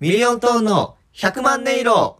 [0.00, 2.18] ミリオントーンの100万音色。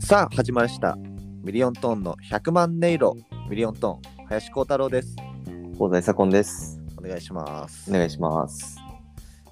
[0.00, 0.96] さあ始まりました。
[1.42, 3.16] ミリオントーンの100万音色。
[3.48, 5.16] ミリオントーン林光太郎です。
[5.78, 6.80] 香西左近です。
[6.96, 7.90] お願いします。
[7.90, 8.78] お願いします。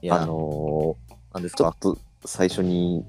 [0.02, 0.96] いやあの
[1.34, 3.04] 何ですー、ちょっかと最初に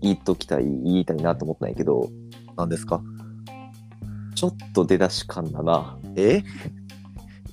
[0.00, 2.08] 言っときたい、言いたいなと思ったんやけど、
[2.56, 3.02] 何ですか？
[4.34, 5.98] ちょっと出だし感だな。
[6.16, 6.42] え？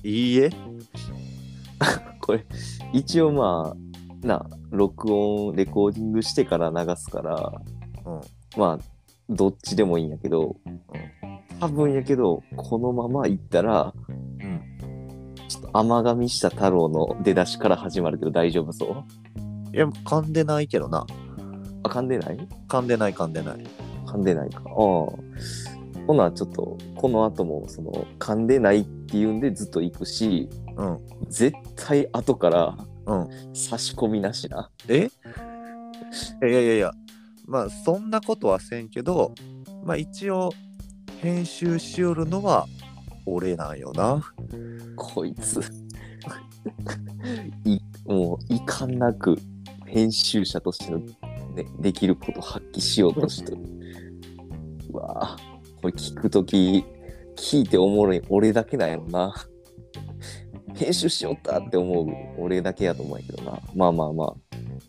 [0.06, 0.50] いいえ。
[2.22, 2.46] これ、
[2.92, 3.74] 一応ま
[4.22, 7.52] あ、な、録音、レコーディングしてから流すから、
[8.04, 8.20] うん。
[8.60, 8.84] まあ、
[9.28, 10.56] どっちでもいいんやけど、
[11.60, 15.34] 多分やけど、このまま行ったら、うん。
[15.48, 19.76] ちょっと甘噛みした太郎の出だしから始まるけど大丈夫そう？
[19.76, 21.06] いや噛んでないけどな。
[21.84, 22.48] あ、噛んでない？
[22.68, 23.64] 噛んでない噛んでない。
[24.06, 24.62] 噛んでないか。
[24.64, 25.75] ああ。
[26.06, 34.70] ほな、ちょっと、この後も、その、噛んでないっていうんでずっと行くし、うん絶対後からうん差し込みなしな。
[34.88, 35.06] え？
[35.06, 35.10] い
[36.42, 36.92] やいやいやいや
[37.46, 39.34] まあそんなことはせんけど
[39.84, 40.52] まあ一応
[41.20, 42.66] 編集しよるのは
[43.24, 44.22] 俺なんよな
[44.96, 45.60] こいつ。
[47.64, 49.38] い、もう、いかんなく、
[49.86, 51.14] 編集者としての、ね、
[51.78, 53.58] できることを発揮しようとしてる。
[54.92, 55.45] うわぁ、
[55.86, 56.84] これ聞くとき、
[57.36, 59.32] 聞いておもろい俺だけなんやろな。
[60.74, 62.06] 編集しよったって思う
[62.42, 63.60] 俺だけやと思うんやけどな。
[63.72, 64.34] まあまあまあ、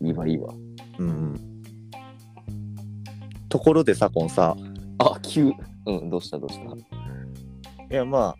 [0.04, 0.52] いいわいいわ。
[0.98, 1.62] うん
[3.48, 4.56] ところでさこんさ
[4.98, 5.52] あ、急。
[5.86, 6.58] うん、どうしたどうし
[7.88, 7.94] た？
[7.94, 8.36] いやまあ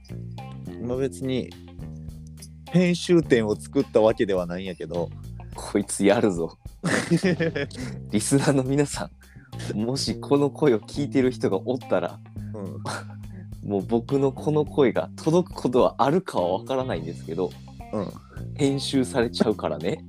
[0.83, 1.49] 今別に
[2.73, 5.09] 編集点を作ったわけではないんやけど
[5.55, 6.59] こいつやるぞ。
[8.11, 9.09] リスナーの皆さ
[9.75, 12.21] ん、もしこの声を聞いてる人がおったら、
[12.59, 17.51] うんもう僕のこの声が届くことはあるかはわからないんですけど、
[17.93, 18.09] うん
[18.55, 20.05] 編集されちゃうからね。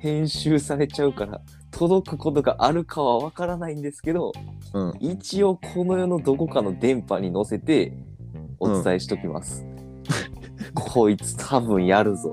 [0.00, 4.32] 編集されちゃうから、届くことがあるかはわからないんですけど、
[4.72, 7.92] うん一応この世のどこかの電波に乗せて
[8.58, 9.64] お伝えしときます。
[10.74, 12.30] こいつ多分やるぞ。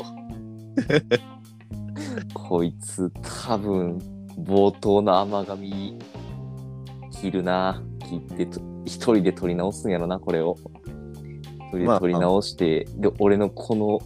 [2.34, 3.12] こいつ
[3.48, 3.98] 多分
[4.40, 6.00] 冒頭の甘噛み
[7.12, 7.82] 切るな。
[8.08, 10.58] 切ってと一人で撮り直すんやろな、これを。
[11.72, 14.00] 一人で撮り直して、で、俺のこの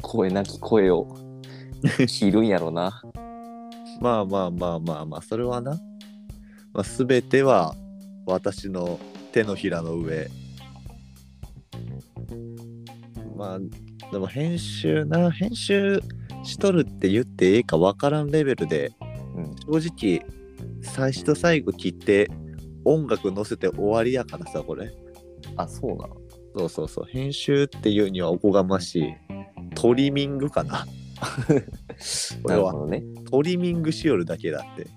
[0.00, 1.06] 声なき声を
[2.06, 3.02] 切るんやろな。
[4.00, 5.72] まあまあまあまあまあそれはな、
[6.72, 7.74] まあ、全ては
[8.24, 8.98] 私の
[9.32, 10.28] 手のひらの上
[13.36, 13.58] まあ
[14.10, 16.00] でも編集な編集
[16.44, 18.92] しとるって言ってええか分からんレベルで
[19.36, 19.80] うん。
[19.80, 20.26] 正直
[20.82, 22.30] 最初と最後切って
[22.90, 24.92] 音楽載せて終わりやからさこれ。
[25.56, 26.08] あ、そうな。
[26.56, 27.04] そうそうそう。
[27.08, 29.14] 編集っていうにはおこがましい。
[29.74, 30.86] トリミングかな。
[32.42, 32.72] これは。
[32.72, 33.04] なるほどね。
[33.30, 34.88] トリミングしよるだけだって。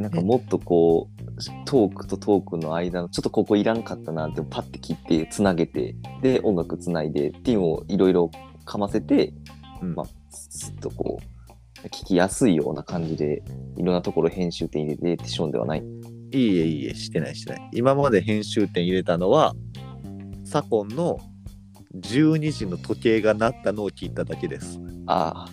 [0.00, 1.20] なんかもっとこう、
[1.64, 8.30] トークとトークの間の、ちょっとここいらんかったなってパッて切って、つなげて、で、音楽つないでっていうのをいろいろ
[8.64, 9.34] かませて、
[9.82, 9.94] うん。
[9.94, 13.42] まあ、すっとこう、聞きやすいような感じで、
[13.76, 15.82] いろんなところ編集点入れてってしょんではない。
[16.32, 17.70] いいえいいえしてないしてない。
[17.72, 19.54] 今まで編集点入れたのは
[20.44, 21.18] 左近の
[21.96, 24.80] 12時の時計が鳴ったのを聞いただけです。
[25.06, 25.48] ああ、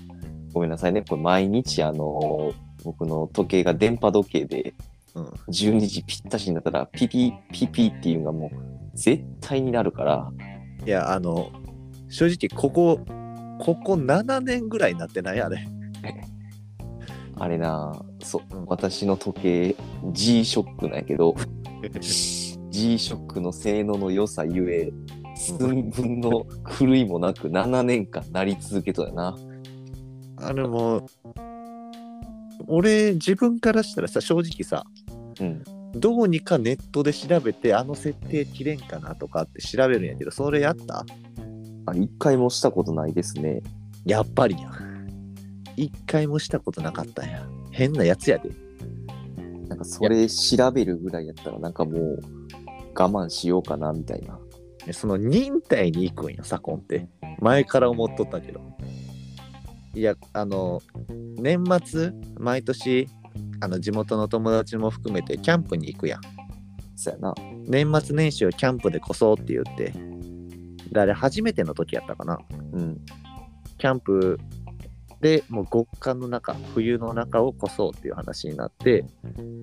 [0.53, 1.01] ごめんなさいね。
[1.01, 4.73] これ毎日、あの僕の時計が電波時計で、
[5.15, 5.25] うん。
[5.49, 10.31] 12時ぴったしになったら、ピピピピっていうのがもう、絶対になるから、
[10.85, 11.51] いやあの
[12.09, 12.99] 正直ここ
[13.59, 15.41] ここ7年ぐらいになってない？
[15.41, 15.67] あれ
[17.39, 17.93] あれな、
[18.23, 19.75] そ私の時計
[20.11, 21.35] G ショックなんやけど、
[22.01, 24.91] G ショックの性能の良さゆえ、
[25.35, 26.45] 寸分の
[26.79, 29.37] 狂いもなく7年間なり続けとやな。
[30.37, 31.05] あれもう
[32.67, 34.83] 俺自分からしたらさ正直さ
[35.39, 35.63] うん。
[35.93, 41.05] どうにかネットで調べてあの設定切れんかなとかって調べるんやけどそれやった？
[41.85, 43.61] あ、一回もしたことないですね。
[44.05, 44.69] やっぱりや
[45.77, 48.49] 一回もしたことなかったんや変なやつやで
[49.69, 52.19] なんかそれ調べるぐらいやったらなんかもう
[52.93, 54.39] 我慢しようかなみたいな。
[54.85, 57.09] でその忍耐に行くんよ左近って
[57.39, 58.61] 前から思っとったけど
[59.93, 63.09] いやあの年末毎年
[63.59, 66.21] あの地元の友達も含めてキャンプに行くやん
[66.95, 67.35] そうやな。
[67.67, 69.93] 年末年始をキャンプでこそうって言って
[70.91, 72.39] であれ初めての時やったかな
[72.71, 72.97] うん。
[73.77, 74.39] キャンプ
[75.21, 79.03] でもう極寒の中冬の中を越そうっていう話になって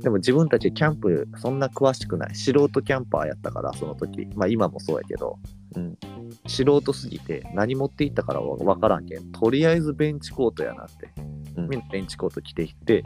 [0.01, 2.35] でも自分たちキャンプそんな詳しくない。
[2.35, 4.27] 素人キャンパーやったからその時。
[4.35, 5.39] まあ今もそうやけど。
[5.77, 5.99] うん。
[6.47, 9.33] 素人すぎて何持っていったからわ分からんけん。
[9.33, 11.13] とりあえずベンチコートやなって、
[11.57, 11.69] うん。
[11.69, 13.05] みんなベンチコート着ていって。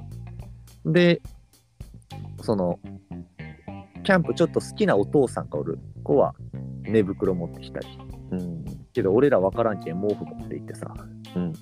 [0.84, 1.20] で
[2.42, 2.78] その
[4.04, 5.78] キャンプちょっと好きなお父さんがおる。
[6.02, 6.34] 子は
[6.82, 7.86] 寝袋持ってきたり。
[8.30, 8.64] うん。
[8.92, 10.94] けど俺ら分からんけん毛布持って行ってさ。
[11.36, 11.52] うん。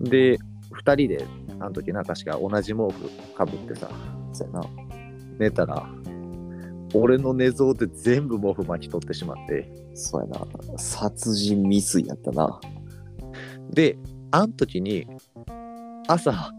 [0.00, 0.38] で
[0.72, 1.26] 2人で
[1.60, 3.88] あの時なんかしか同じ毛布かぶってさ
[4.32, 4.62] そな。
[5.38, 5.86] 寝たら
[6.94, 10.78] 俺の寝相で全部毛布巻き取ってしまってそうやな。
[10.78, 12.60] 殺人未遂やったな。
[13.70, 13.98] で
[14.30, 15.06] あん時に
[16.06, 16.52] 朝あ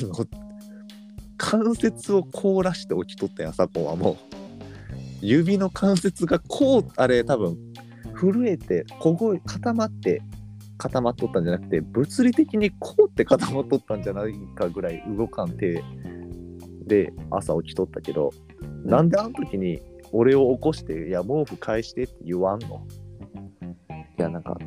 [0.00, 0.14] の
[1.36, 4.16] 関節を凍らして起きとったやん左近はもう
[5.22, 7.56] 指の関節がこうあれ多分
[8.14, 10.22] 震えて凍え固まって
[10.80, 15.84] 固まっとったんじゃなくて物理的にこうって固まっとったんじゃないかぐらい動かん手
[16.86, 18.32] で朝起きとったけど、
[18.84, 19.82] なんであの時に
[20.12, 22.86] 俺を起こして「いや毛布返して」って言わんの？
[24.18, 24.58] いや、なんか、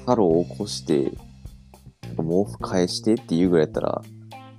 [0.00, 1.10] 太郎を起こして、
[2.16, 4.02] 毛布返してって言うぐらいやったら、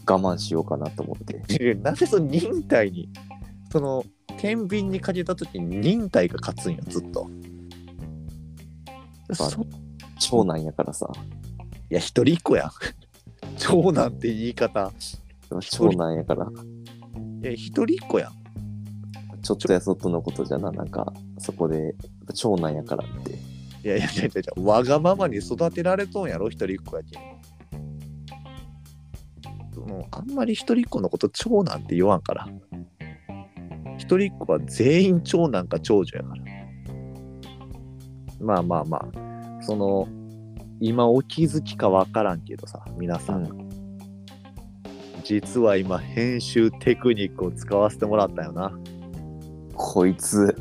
[0.07, 1.73] 我慢しようかなと思って。
[1.75, 3.09] なんでその忍耐に
[3.71, 4.03] その
[4.37, 7.27] 天秤にかけた時に忍耐が勝つんよずっと。
[9.29, 9.65] ぱそい
[10.19, 11.09] 長男やからさ。
[11.89, 12.71] や一人っ子やん。
[13.57, 14.91] 長男って言い方。
[15.61, 16.47] 長男やから、
[17.43, 18.33] いや一人っ子やん。
[19.41, 21.95] ちょっとやそっとのことじゃな、なんか、そこで、
[22.33, 23.33] 長男やからって。
[23.33, 27.21] いやいやいやいやわがままに育てられとんやろ一人っ子やけん。
[29.75, 32.47] そのあんまり一人っ子のこと長男って言わんから。
[33.99, 36.43] 一人っ子は全員長男か長女やから。
[38.41, 39.24] まあまあまあ、
[39.65, 40.07] その、
[40.79, 43.43] 今お気づきかわからんけどさ、皆さん。
[43.43, 43.47] う
[45.23, 48.77] 実は今編集テクニックを使わせてもらったよな。
[49.73, 50.55] こいつ、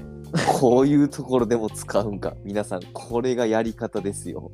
[0.58, 2.34] こういうところでも使うんか。
[2.44, 4.50] 皆さん、これがやり方ですよ。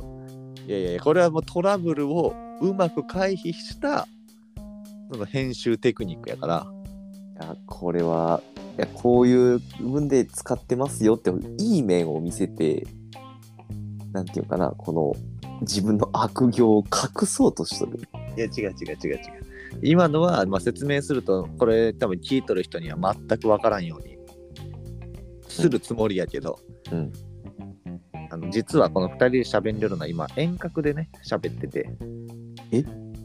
[0.67, 4.09] いやいや、これはもうトラブルをうまく回避した
[5.13, 6.67] その編集テクニックやから。
[7.43, 8.43] いや、これは、
[8.79, 12.87] いや、こういう部分で使ってますよって、いい面を見せて、
[14.13, 15.15] なんていうかな、この、
[15.61, 18.01] 自分の悪行を隠そうとしとる。
[18.37, 19.21] いや違う違う違う違う。
[19.83, 24.19] 今のは、まあ、説明するとこれ多分聞いとる人には全く分からんように
[25.49, 26.59] するつもりやけど、
[26.91, 27.13] うん。
[28.31, 31.91] あの実はこの2人で喋んでるのは今遠隔でね喋ってて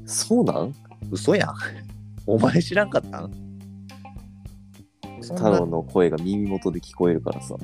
[0.06, 0.74] そうなん？
[1.12, 1.54] 嘘やん
[2.28, 3.31] お前知らんかったん？
[5.22, 7.56] 太郎の声が耳元で聞こえるからさ。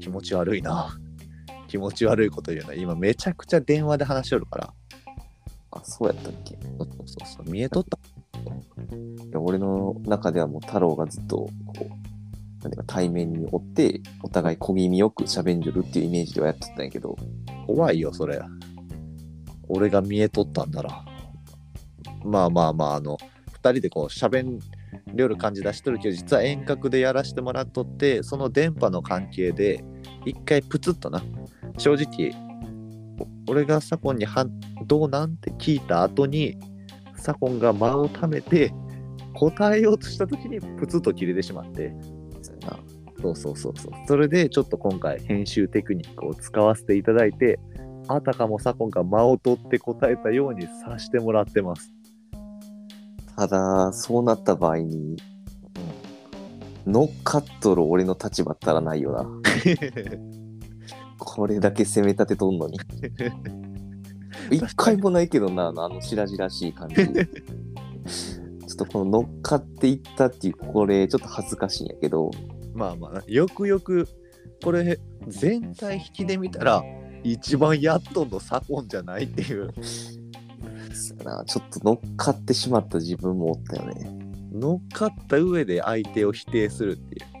[0.00, 0.98] 気持ち悪いな
[1.72, 4.74] 気持ち悪いこと言うな今めちゃくちゃ電話で話しとるから。
[5.70, 6.52] あ、そうやったっけ？
[6.52, 7.50] いそうそうそう。
[7.50, 7.98] 見えとった。
[9.32, 11.88] や俺の中ではもう太郎がずっと、こう、なん
[12.60, 17.16] ていうか対面におって、お互い小耳よく喋んじるっていうイメージではやっとったんやけど、
[17.66, 18.38] 怖いよそれ。
[19.66, 21.02] 俺が見えとったんなら。
[22.22, 23.16] まあまあまああの
[23.62, 24.58] 2人でこう喋ん
[25.14, 29.82] りょる感じ出しとるけど実は遠隔でやらせてもらっとってその電波の関係で
[30.24, 31.22] 一回プツッとな
[31.78, 32.32] 正直
[33.46, 34.46] お俺が左近には
[34.86, 36.56] どうなんって聞いた後に
[37.16, 38.72] 左近が間をためて
[39.34, 41.94] 答えようとした時にプツッと切れてしまって。
[43.22, 43.92] そうそうそうそう。
[44.08, 47.60] それでちょっと今回編集テクニックを使わせていただいて、
[48.08, 51.92] あたかも左近が間を取って答えたようにさしてもらってます。
[53.36, 55.16] ただ、そうなった場合に、
[56.86, 59.26] 乗っかっとる俺の立場ったらないよな。
[61.18, 62.78] これだけ攻め立てとんのに。
[64.50, 66.96] 一回もないけどな、あの白々しい感じ。
[67.04, 67.14] ちょ
[68.72, 72.30] っとこの乗っかっていったっていう、これちょっと恥ずかしいんやけど、
[72.74, 74.08] まあまあ、よくよく、
[74.64, 74.98] これ
[75.28, 76.82] 全体引きで見たら、
[77.22, 79.72] 一番やっとんの左近じゃないっていう。
[81.24, 84.21] なちょっと乗っかってしまった自分もおったよね。
[84.52, 87.32] 乗っかった上で相手を否定するっていう。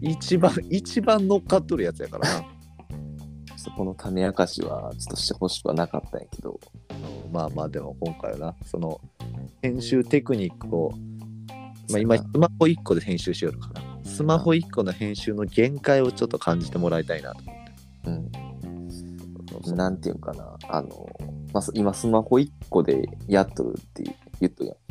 [0.00, 2.44] 一番、一番乗っかっとるやつやからな。
[3.56, 6.60] ちょっとこの種明かしはちょっとしてほしくはなかったんやけど、
[7.32, 9.00] まあまあでも今回はなその
[9.62, 10.92] 編集テクニックを、
[11.90, 17.72] まあ、今スマホ1個で編集しよるからスマホ1個の編集の限界をちょっと感じてもらいたいなと思って
[19.68, 19.76] うん。
[19.76, 21.08] なんていうんかな、あの、
[21.52, 24.04] まあ、す今スマホ1個でやっとるって
[24.40, 24.83] 言っとるやん。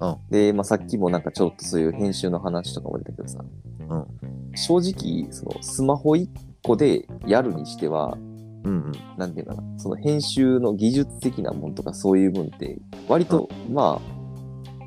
[0.00, 0.16] うん。
[0.30, 3.44] で、まあ、さっきもなんかちょっとそういう編集の話とかも出たけどさ、
[3.88, 4.06] うん。
[4.54, 6.28] 正直、そのスマホ1
[6.62, 8.16] 個でやるにしては、
[8.64, 8.92] うんうん。
[9.16, 14.14] なんていうかな、その編集の技術的なもんとかそういう分って、割と、まあ、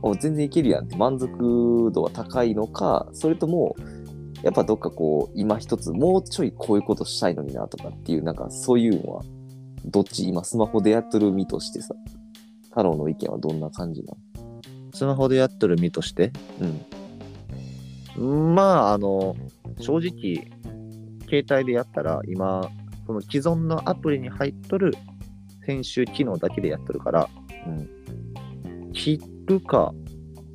[0.02, 3.76] お全然いけるやんって満足度は高いのか、それとも、
[4.44, 9.24] やっぱどっかこう、今一つ、もうちょいこういうことしたいのになとかっていう、なんかそういうのは、
[9.86, 11.96] どっち今スマホでやっとる身としてさ、
[12.70, 14.14] 太郎の意見はどんな感じな
[14.98, 16.32] スマホでやっとる身として、
[18.18, 19.36] のまあ、あの、
[19.80, 20.50] 正直、
[21.30, 22.70] 携帯でやったら、今、
[23.06, 24.94] その既存のアプリに入っとる
[25.62, 27.30] 編集機能だけでやっとるから、
[27.68, 28.92] うん。
[28.92, 29.94] 切るか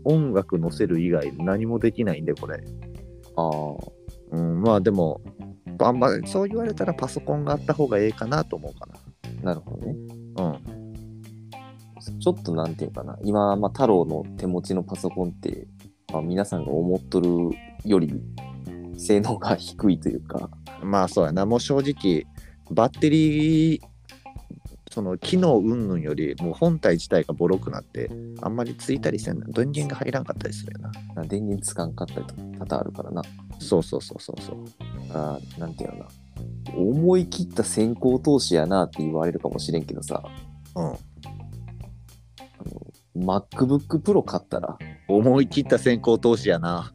[0.04, 2.64] 音楽載せる以外何もできないんで、これ。
[3.36, 5.20] ああ、うん、まあでも、
[5.78, 8.88] あんまそう言われたらパソコンがあった方がええかなと思うか
[9.42, 9.94] なるほどね。
[10.34, 10.44] な。
[10.44, 10.71] うん。
[12.22, 15.66] ちょっとなんていうかな、今、まあ、太郎の手持ちのパソコンって、
[16.12, 17.50] まあ、皆さんが思っとる
[17.84, 18.14] より
[18.96, 20.48] 性能が低いというか、
[20.84, 22.24] まあそうやな、もう正直、
[22.70, 23.80] バッテリー、
[24.92, 28.08] その機能云々より、もう本体自体がボロくなって、
[28.40, 31.22] あんまりついたりせんの、電源が入らんかったりするよな。
[31.22, 33.22] な電源つかんかったりとか多々あるからな。
[33.58, 34.64] そうそうそうそうそう。
[35.12, 36.08] あーなんていうのな。
[36.76, 40.22] 思い切った先行投資やなって言われるかもしれんけどさ、
[40.76, 41.11] うん。
[43.16, 44.78] MacBook Pro 買ったら、
[45.08, 46.92] 思い切った先行投資やな。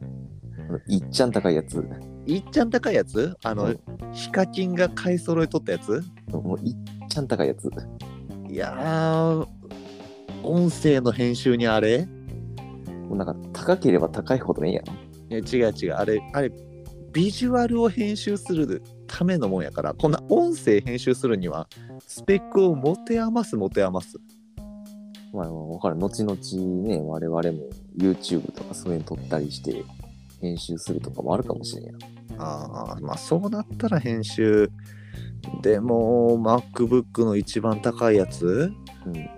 [0.86, 1.82] いっちゃん高いやつ、
[2.26, 3.34] いっちゃん高いやつ？
[3.42, 3.80] あの、うん
[4.12, 6.02] ヒカキンが買い揃えとったやつ？
[6.30, 6.76] もういっ
[7.08, 7.70] ちゃん高いやつ。
[8.48, 9.46] いやー、
[10.42, 12.06] 音声の編集にあれ？
[13.08, 14.92] もうなんか高ければ高いほどねえやろ。
[15.30, 16.50] いや違う違う、あれ、あれ、
[17.12, 21.68] ビジュアルを編集するためのもんやから、こんな音声編集するには、
[22.06, 24.18] スペックを持て余す持て余す。
[25.32, 25.96] まあ、わかる。
[25.96, 26.36] 後々
[26.86, 29.84] ね、我々も YouTube とかそういうの撮ったりして、
[30.40, 31.96] 編集するとかもあるかもしれんやん。
[32.38, 34.70] ああ、まあそうなったら編集。
[35.62, 38.72] でも、MacBook の一番高いやつ？
[39.06, 39.28] うん。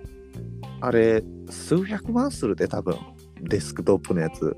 [0.81, 2.95] あれ、数百万するで、多分。
[3.43, 4.57] デスクトップのやつ。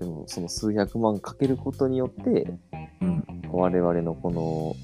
[0.00, 2.58] でも、その数百万かけることによって、
[3.00, 3.24] うん。
[3.50, 4.74] 我々のこの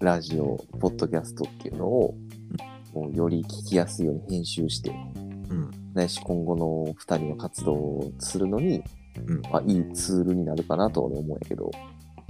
[0.00, 2.14] ラジオ、ポッドキャストっていうのを、
[2.94, 4.90] もうより聞きやすいように編集して、
[5.50, 5.70] うん。
[5.92, 8.82] ないし今後の2人の活動をするのに、
[9.26, 11.70] うんまあ、いいツールになるかなと俺思うんやけど、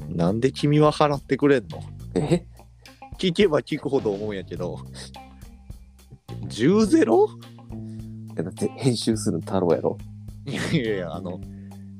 [0.09, 1.81] なんで君は払ってくれんの？
[2.15, 2.47] え？
[3.19, 4.79] 聞けば聞くほど思うんやけど。
[6.47, 7.29] 10ゼロ？
[8.35, 9.99] いやだって編集するの太郎やろ？
[10.47, 11.41] いやいやいや、あの、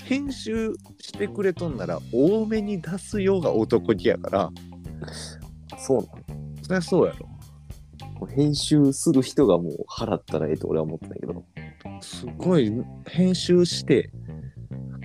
[0.03, 4.51] 編集してくれとんなら多めに出すようが男気やから、
[5.79, 6.19] そうなの？
[6.63, 7.29] そりゃそうやろ。
[8.35, 11.45] 編集する人がもう払ったらええと俺は思ってたけど。
[12.01, 12.73] すごい
[13.07, 14.11] 編集して、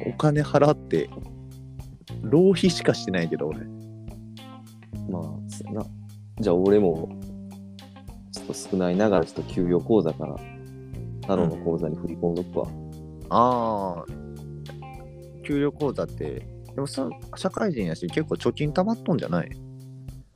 [0.08, 1.10] お金払って、
[2.22, 3.60] 浪費しかしてないけど、俺。
[5.10, 5.86] まあ、そうやな。
[6.40, 7.10] じゃあ俺も、
[8.32, 10.36] ちょっと少ないながらちょっと給与口座から、
[11.22, 12.68] 太郎の口座に振り込んどくわ。
[13.30, 14.06] ああ、
[15.46, 19.50] 給与口座って、でもさ、社会人やし、結構貯金溜まっとんじゃない？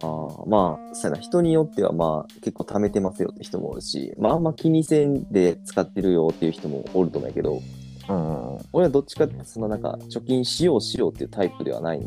[0.03, 1.21] ああ、まあ、そうやな。
[1.23, 7.61] 人によってはまあ、結構貯めてますよって人もおるし、まあ、あんま気にせんで使ってるよっていう人もおると思うけど、
[8.09, 8.57] うん。
[8.73, 11.99] 俺はどっちかってそのなんか、貯金しようしようっていうタイプではない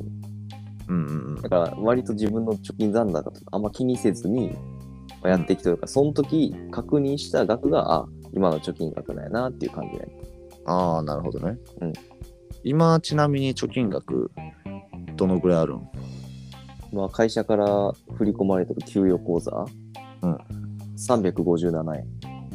[0.88, 4.50] うんうんうんだから割と自分の貯金残高とかあんま気にせずに
[5.21, 10.07] まあやってきてるから、その時確認した額が、あ、今の貯金額なんやなっていう感じね。
[10.67, 11.59] ああ、なるほどね。
[11.81, 11.93] うん
[12.65, 14.31] 今、ちなみに貯金額、
[15.15, 15.88] どのぐらいあるん？
[16.97, 19.67] まあ会社から振り込まれてる給与口座、
[20.23, 20.38] うん。
[20.97, 22.07] 357円。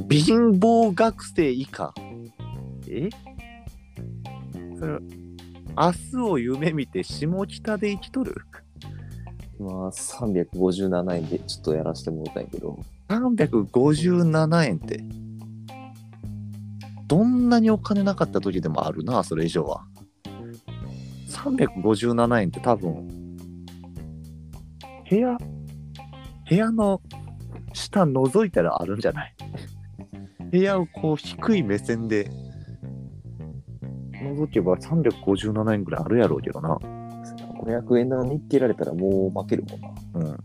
[0.10, 1.93] 貧乏学生以下。
[2.88, 3.10] え？
[4.79, 5.00] それ
[5.77, 8.36] 明日を夢見て下北で生きとる？
[9.60, 12.79] まあ357円でちょっとやらせてもらったんやけど、
[13.10, 15.03] 357円って。
[17.07, 19.86] どんなにお金なかった時でもあるなそれ以上は。
[21.29, 23.20] 357円って多分
[25.12, 25.38] 部屋
[26.50, 27.01] 部屋の
[27.74, 29.36] 下覗いたらあるんじゃない？
[30.50, 32.32] 部屋をこう低い目線で
[34.13, 36.77] 覗けば357円ぐらいあるやろうけどな。
[37.63, 40.30] 500円玉見っけられたらもう負けるもんな。
[40.30, 40.38] うん。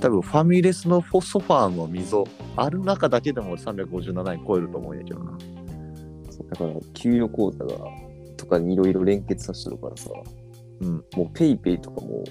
[0.00, 2.24] 多分ファミレスのフォソファーの溝
[2.56, 5.36] ある中だけでも357円超えると思うんやけどな。
[6.50, 7.74] だから給与口座が
[8.36, 10.10] とかにいろいろ連結させてるからさ、
[10.82, 11.04] うん。
[11.16, 12.24] もうペイペイとかも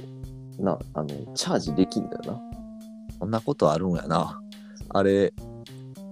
[0.59, 2.41] な、あの、チャージできんだよな。
[3.19, 4.39] そんなことあるんやな。
[4.89, 5.33] あれ、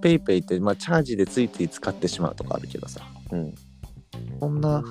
[0.00, 3.00] ペイペイって、まあ、チャージでついつい使ってしまうとかあるけどさ、
[3.32, 3.54] うん。
[4.40, 4.82] そんな、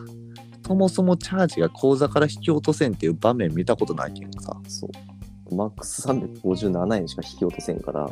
[0.66, 5.56] そもそもチャージが口座から引き落とせんっていう場面見たことないけどさ、そう。
[5.56, 8.10] マックス357円しか引き落とせんから、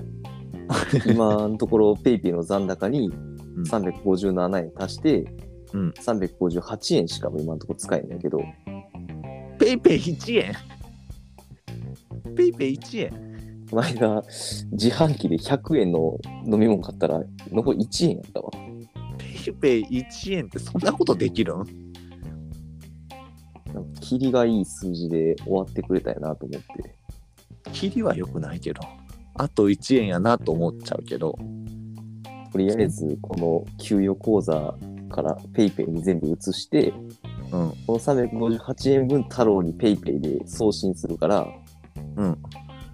[1.08, 5.26] 今のところ PayPay の残高にうん357円足して、
[5.74, 8.40] うん358円しか今のところ使えんねんけど、
[9.60, 10.54] ペイペイ1円
[12.36, 13.34] ペイペイ1円
[13.70, 14.24] この間、
[14.72, 18.52] 自販機で100円の飲み物買ったら、残り1円やったわ。
[19.18, 21.58] ペイペイ1円ってそんなことできるん？
[23.74, 26.96] なんか、キリがいい数字で終わってくれたやなと思って。
[27.72, 28.82] キリは良くないけど。
[29.36, 31.36] あと1円やなと思っちゃうけど。
[32.52, 34.76] とりあえず、この給与口座
[35.10, 36.94] から PayPay に全部移して、
[37.52, 37.72] うん。
[37.88, 41.48] この358円分太郎に PayPay で送信するから、
[42.16, 42.38] うん。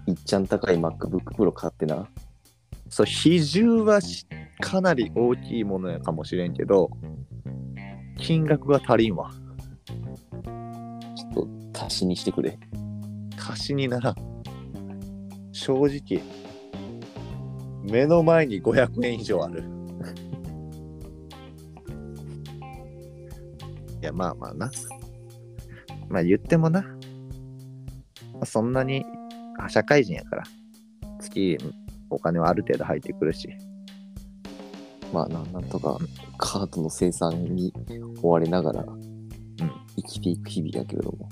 [0.06, 2.08] いっちゃん高い MacBook Pro 買ってな。
[2.88, 4.26] そう、比重はし
[4.60, 6.90] かなり大きいものやかもしれんけど、
[8.18, 9.30] 金額が足りんわ。
[9.32, 12.58] ちょっと足しにしてくれ。
[13.38, 14.14] 足しにならん。
[15.52, 16.22] 正直、
[17.82, 19.64] 目の前に500円以上ある。
[24.02, 24.70] いや、まあまあな。
[26.08, 26.84] まあ言ってもな。
[28.40, 29.04] まあそんなに、
[29.58, 30.44] あ社会人やから、
[31.20, 31.58] 月
[32.08, 33.48] お金はある程度入ってくるし。
[35.12, 35.98] まあな、なんとか
[36.38, 37.72] カードの生産に
[38.22, 38.86] 追われながら、
[39.96, 41.28] 生きていく日々やけれども。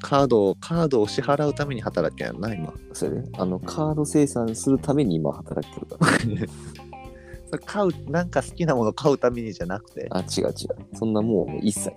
[0.00, 2.72] カードを、カードを支払うために働きやんな、今。
[2.94, 6.06] それで、あの、カード生産するために今働いてるから。
[7.50, 10.52] それ買う、なんか好きなもの買うためにじゃなくて、あ、違う違う。
[10.94, 11.92] そんなもう一切。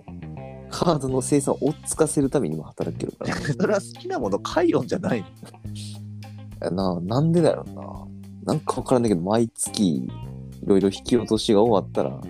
[0.72, 5.24] カードの生産を追っつかせるために今働いてるかそれは好きなもの買いよんじゃない
[6.60, 6.70] ら。
[6.70, 8.06] な、なんでだろうな。
[8.44, 10.08] なんかわからんだけど、毎月、い
[10.64, 12.26] ろいろ引き落としが終わったら、う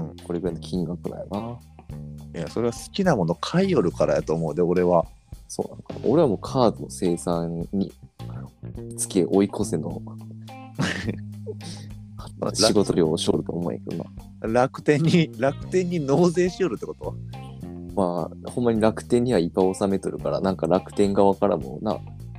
[0.00, 0.16] ん。
[0.24, 2.38] これぐらいの金額だよな。
[2.40, 5.04] いや、それは好きなもの買いよるからやと思うで、俺は。
[5.48, 6.00] そうなのかな。
[6.04, 7.92] 俺はもうカードの生産に、
[8.96, 10.00] 月追い越せの
[12.54, 14.48] 仕事量をしょると思うんやけどな。
[14.48, 17.14] 楽天に、楽天に納税しよるってこと？
[17.94, 21.98] まあ、ほんまに楽天にはいっぱい納めとるから、なんか楽天側からもな、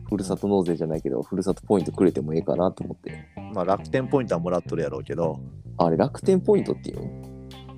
[0.09, 3.27] ふるさと納税じゃないけど、ふるさとポイントくれてもええかなと思って。
[3.53, 5.39] まあ楽天ポイントはもらっとるやろうけど、
[5.77, 7.03] あれ、楽天ポイントっていうの？
[7.05, 7.09] い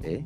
[0.04, 0.26] え？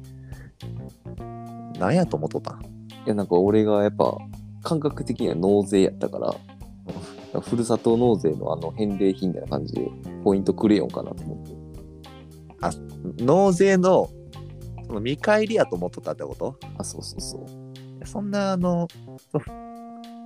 [1.80, 2.62] なんやと思っとったん？
[3.06, 4.18] や、なんか俺がやっぱ、
[4.64, 6.36] 感覚的には納税やったから、
[7.42, 9.90] ふるさと納税のあの返礼品みたいな感じで、
[10.24, 11.38] ポイントくれよんかなと思っ
[13.18, 13.24] て。
[13.24, 14.10] 納税の、
[14.90, 16.56] その見返りやと思っとったってこと？
[16.80, 18.08] あ、そうそうそう。
[18.08, 18.88] そんな、あの、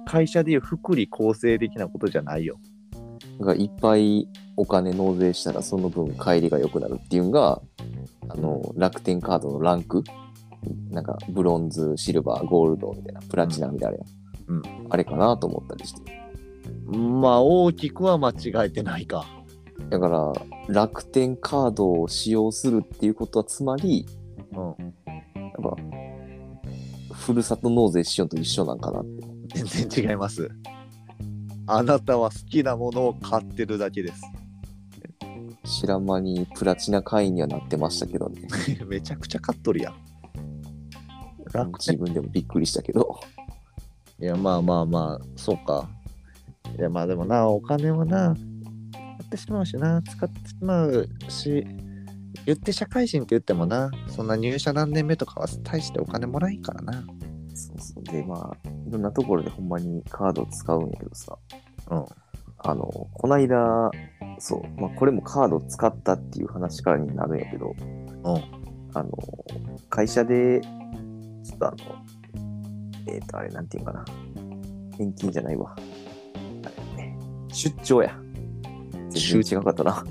[0.05, 2.57] 会社でいう福利厚生的なことじゃないよ。
[3.41, 7.61] がいっぱいお金納税したらその分帰りが良くなるっていうのが
[8.29, 10.01] あの楽天カードのランク？
[10.91, 13.97] なんかブロンズシルバーゴールドみたいなプラチナみたいな、
[14.47, 16.01] うんあれかなと思ったりして
[16.85, 19.25] まあ大きくは間違えてないか。
[19.89, 20.33] だから
[20.69, 24.05] 楽天カードを使用するっていうことはつまり
[24.55, 24.85] うん。
[24.85, 30.49] やっぱふるさと納税しようと一緒なんかなって全然違います。
[31.67, 34.21] あなたは好きなものを買ってるだけです。
[35.63, 38.41] 知らん間にプラチナ会員にはなってましたけどね
[38.85, 39.95] めちゃくちゃ買っとるやん。
[41.79, 43.19] 自分でもびっくりしたけど
[44.19, 45.89] いや、まあまあまあ、そうか。
[46.77, 51.65] いや、まあでもな、お金はな、使ってしまうしな、使ってしまうし、
[52.45, 57.03] 言って社会人って言ってもな、そんな入社何年目とかは大してお金もらえんからな。
[57.55, 61.37] そうそうでまあいろんなところでほんまにカードを使うんやけどさ
[61.91, 62.05] うん。
[62.65, 63.91] あの、こないだ、
[64.39, 68.35] そう、まあ、これもカード使ったっていう話からになるんやけど、うん。
[68.93, 69.11] あの、
[69.89, 71.77] 会社で、ちょっとあの、
[73.07, 74.05] えっ、と、あれ、なんていうかな。
[74.97, 75.75] 返金じゃないわ。
[76.95, 77.17] ね、
[77.49, 78.17] 出張や。
[79.09, 80.03] 全然違かったな。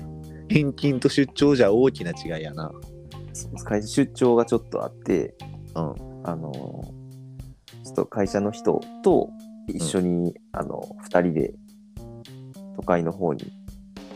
[0.49, 2.71] 返金と出張じゃ大きな違いやな。
[3.65, 5.35] 会社出張がちょっとあって、
[5.75, 5.93] うん。
[6.25, 6.51] あの、
[7.83, 9.29] ちょっと会社の人と
[9.67, 11.53] 一緒に、あの、二人で
[12.75, 13.51] 都会の方に。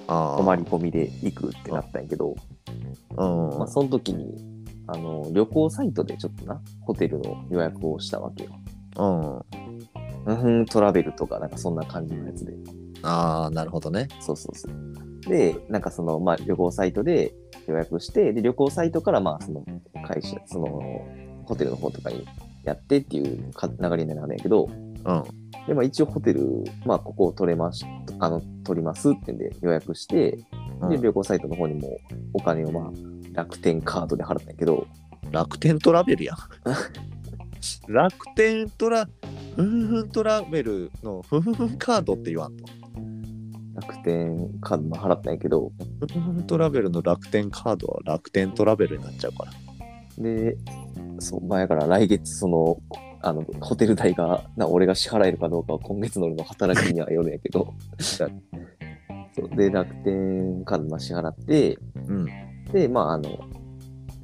[0.08, 2.34] 泊まり込みで行くってなったんやけど、
[3.18, 3.60] うん。
[3.60, 4.34] まあ、その時に、
[4.88, 8.52] あの、旅行サイトでちょっとな、ホテルの予約をしたわけよ。
[10.26, 10.60] うん。
[10.60, 12.54] うん、トラベルとか、なんかそんな感じのやつで。
[13.04, 14.08] ああ、なるほどね。
[14.22, 15.07] そうそうそう。
[15.28, 17.34] で、なんかその、まあ、旅行サイトで
[17.68, 19.66] 予約して、で、旅行サイトから、まあ、その、
[20.06, 21.06] 会社、その、
[21.46, 22.26] ホテルの方とかに
[22.64, 25.24] やってっていうか流れになるんやけど、うん。
[25.68, 27.86] で、まあ、一応ホテル、まあ、ここを取れます、
[28.20, 30.46] あの、取りますってんで予約して、で、
[30.82, 31.98] うん旅行サイトの方にも
[32.34, 32.92] お金を、まあ、
[33.34, 34.88] 楽天カードで払ったんやけど、
[35.32, 36.38] 楽天トラベルやん。
[37.92, 39.08] 楽天トラ、
[39.56, 42.66] ふんふんトラベルのふんふんカードって言わんと。
[43.78, 50.24] 楽天カードも払ったんやけど、ふんふんトラベルの楽天カードは楽天トラベルになっちゃうから。
[50.24, 50.58] で、
[51.20, 52.78] そう、前から来月、その、
[53.22, 58.32] あの、ホテル代が、な、俺が支払えるかどうかは今月の俺の働きにはよるんやけど、 そう
[59.56, 62.26] で、楽天カードまあ支払って、うん。
[62.72, 63.30] で、まあ、あの、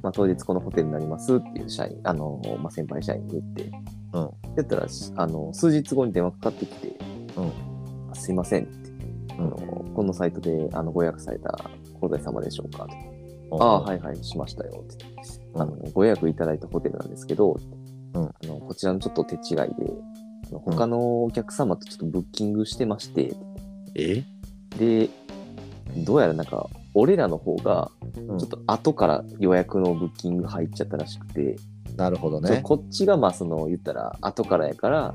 [0.02, 3.70] まあ、当日このホテルになりますっていう社員、あの、まあ、先輩社員に言って、
[4.14, 4.22] うん。
[4.56, 6.88] やったら、しあの、数日後に電話かかってきて、
[7.36, 8.10] うん。
[8.10, 8.83] あすいません
[9.38, 9.50] あの、
[9.94, 11.50] このサイトであのご予約された
[12.00, 12.86] 香西様でしょうか
[13.50, 13.64] と。
[13.64, 15.04] ああ、はいはい、しましたよって。
[15.54, 17.56] あの、ご予約いただいたホテルなんですけど、
[18.14, 19.68] うんあのこちらのちょっと手違いで、
[20.52, 23.34] 他のお客様とちょっとブッキングしてまして、
[23.94, 24.22] え？
[24.78, 25.08] で、
[25.98, 31.56] どうやらなんか、俺らの方が、うんちょっと後から予約のブッキング入っちゃったらしくて、
[31.96, 32.60] なるほどね。
[32.62, 35.14] こっちがまあその言ったら後からやから、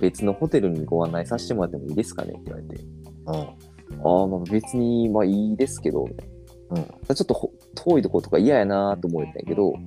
[0.00, 3.05] 別のホテルにご案内させてもらってもいいですかねって言われて、うん。
[3.26, 7.14] ああ、まあ別にまあいいですけど、うん。
[7.14, 9.82] ちょっとほ遠いとことか嫌やなと思ってたんやけど、だか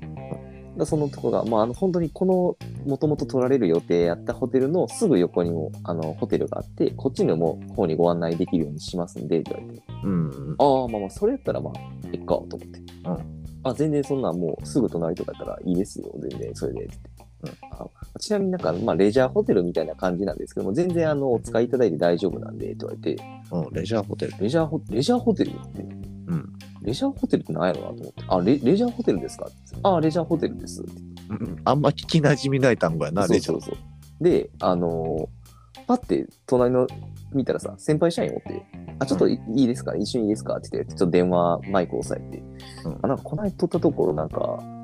[0.77, 10.55] らそのとこが、まあ、あの本当にこのもともと取られる予定やったホテルのすぐ横にもあのホテルがあって、こっちのも方にご案内できるようにしますんで、って言われて、うん。
[10.57, 12.79] ああ、まあまあ、それやったらまあ、いっか、と思って。
[13.05, 17.08] うんあ、全然そんなんもうすぐ隣とかやったらいいですよ、全然それで、って
[17.43, 17.59] 言って。
[17.71, 17.87] あ
[18.19, 23.21] ちなみになんか、まあ、レジャーホテルみたいな感じなんですけども、全然あの、お使いいただいて大丈夫なんで、って言われて、
[23.51, 23.73] うん。
[23.73, 24.33] レジャーホテル。
[24.39, 26.53] レジャーホレジャーホテルって、うん。
[26.81, 28.23] レジャーホテルって何やろなと思って。
[28.27, 29.47] あ、レレジャーホテルですか
[29.83, 30.91] あ、レジャーホテルですって。
[31.29, 33.53] うんあんま聞きなじみない単語やな、レジャー。
[33.53, 33.81] そうそうそ
[34.19, 34.23] う。
[34.23, 35.39] で、あのー
[35.87, 36.85] パッて隣の
[37.33, 38.63] 見たらさ、先輩社員おって、
[38.99, 39.95] あ、ちょっといいいですか？
[39.95, 40.55] 一緒にいいですか？
[40.57, 42.43] って言って、ちょっと電話マイク押さえて、
[42.85, 44.37] うんあ、なんかこの間撮ったところ、なんか、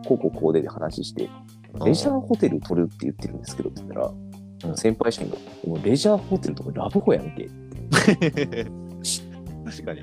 [0.07, 1.29] こうこうこうでで話して、
[1.83, 4.25] レジャーホテル取るって言ってるんですけどって言ったら、うん
[4.75, 5.35] 先輩社員が、
[5.67, 7.47] もうレジャーホテルとかラブホやんけ。
[8.25, 10.01] 確かに。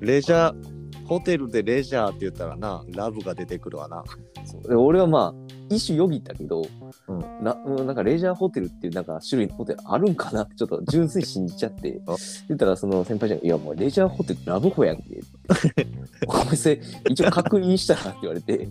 [0.00, 4.02] レジャー、ホテルでレジャーって言ったらな、ラブが出てくるわな。
[4.44, 6.62] そうで俺はまあ、一種よぎったけど、
[7.08, 7.20] うん。
[7.42, 12.00] なうんなんかレジャーホテルっていうなんか種類のホテルあるんかなってちょっと純粋に信じちゃって。
[12.06, 12.16] あ、
[12.48, 15.02] 言ったらその先輩じゃん、いやもうレジャーホテルラブホやんけ。
[15.02, 15.86] って。
[16.26, 18.68] お前それ一応確認したらって言われて、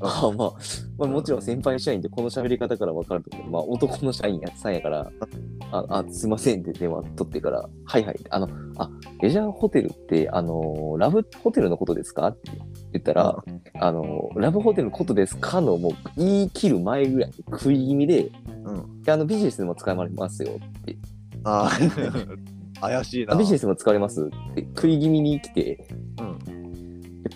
[0.00, 0.52] ああまあ、
[0.96, 3.42] まあもちろん先輩社員ってこの喋り方から分かると思う。
[3.42, 5.10] けど、まあ男の社員やさんやから、
[5.72, 8.16] あ、あすいませんって電話取ってから、はいはい。
[8.30, 12.28] あの、あ、レジャーホテルって、あの、ラブホテルのことですか？
[12.28, 12.50] って
[12.92, 18.30] 言ったら、あの、ラブホテルのことですかのもう言い切る前ぐらいに食い気味で、
[18.64, 19.02] うん。
[19.06, 20.96] あのビジネスでも使われますよって、
[21.44, 21.70] あ
[22.80, 23.34] あ、 怪しいな。
[23.34, 25.86] あビジネスでも使われますって食い気味に来て、
[26.20, 26.38] うん。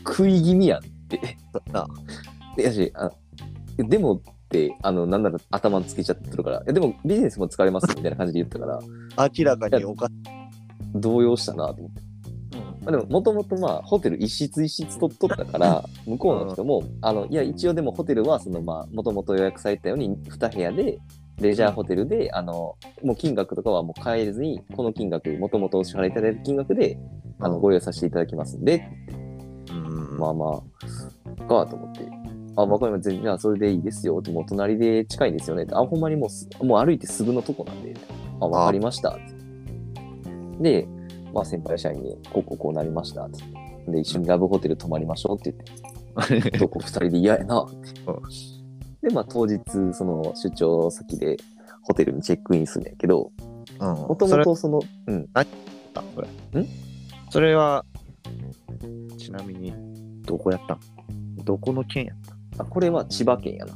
[0.07, 1.21] 食い気味やんって。
[1.73, 1.87] な
[2.57, 3.11] でやし、あ
[3.77, 8.81] でもって、あの、なんなら頭つけちゃってるから、いやでもビジネスも使われますみたいな感じで言ったから、
[9.37, 11.01] 明らかにおかしい。
[11.01, 12.12] 動揺したなと思って。
[12.85, 20.99] まあ、でも、もともとまあ、ホテル一室一室取っとったから、向こうの人も、あの、いや、一応でもホテルは、そのまあ、もともと予約されたように、2部屋で、
[21.40, 26.99] レジャーホテルで、あの、もう金額とかはもう変えずに、この金額、もともとお支払いいただいた金額で、
[27.40, 28.88] あの、うんご用意させていただきますんで、
[29.71, 30.18] うん。
[30.18, 32.01] まあまあ、かと思って。
[32.57, 33.23] あ、わかりました。
[33.23, 34.21] じゃあ、それでいいですよ。
[34.29, 35.66] もう隣で近いんですよね。
[35.73, 37.95] あ、ほんまにもうす、もう歩いてすぐのとこなんで。
[38.40, 39.18] あ、わかりました。
[40.61, 40.87] で、
[41.33, 43.29] まあ、先輩社員に、こうこうこうなりました。
[43.88, 45.55] で、一緒にラブホテル泊まりましょうって
[46.21, 49.09] 言って、 どこ二人で嫌やなって。
[49.09, 49.61] で、まあ、当日、
[49.92, 51.37] その出張先で
[51.83, 53.33] ホテルにチェックインするんやけど、
[53.81, 53.88] うん。
[53.88, 55.45] もともとその、うん、あ
[56.14, 56.62] それ。
[56.62, 56.66] ん？
[57.31, 57.85] それは、
[59.18, 59.73] ちなみに、
[60.23, 60.81] どこやったん？
[61.45, 62.38] どこの県やったん？
[62.59, 63.73] あこれは千葉県やな。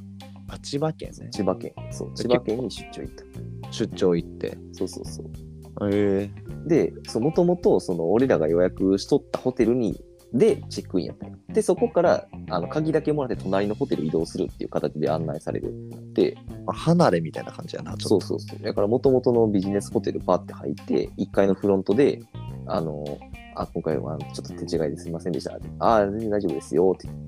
[0.48, 1.28] あ、千葉県ね。
[1.30, 1.72] 千葉県。
[1.90, 3.72] そう、千葉県に出張行った。
[3.72, 4.58] 出張行って。
[4.72, 5.90] そうそうそう。
[5.90, 6.30] へえ
[6.66, 10.00] で、もともと、その、俺らが予約しとったホテルに、
[10.32, 18.26] で、チェックインやったで、そこから、あの、鍵だけもらって隣のホテル移動するっていう形で案内されるってなって、まあ離れみたいな感じやな、ちそょっと。
[18.26, 18.62] うそうそう。
[18.62, 22.20] だから、もともとのビジネスホテルパーって入って、1階のフロントで、
[22.66, 23.04] あの、
[23.54, 25.58] あ、今回はちょっと手違いですいませんでした。
[25.78, 27.08] ああ、全然大丈夫ですよって。
[27.08, 27.26] うん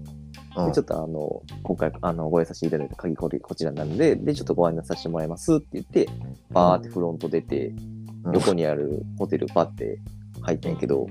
[0.67, 6.09] で、ちょっとあの、今回、あの、ご用意させていただいた鍵これこちらなんで、で、ちょっとご案内させてもらいますって言って、
[6.51, 7.98] バーってフロント出て、うん
[8.33, 9.99] 横にあるホテルパって
[10.43, 11.07] 入ったんやけど、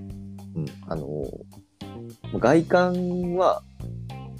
[0.55, 1.23] うんあの、
[2.39, 3.61] 外観は、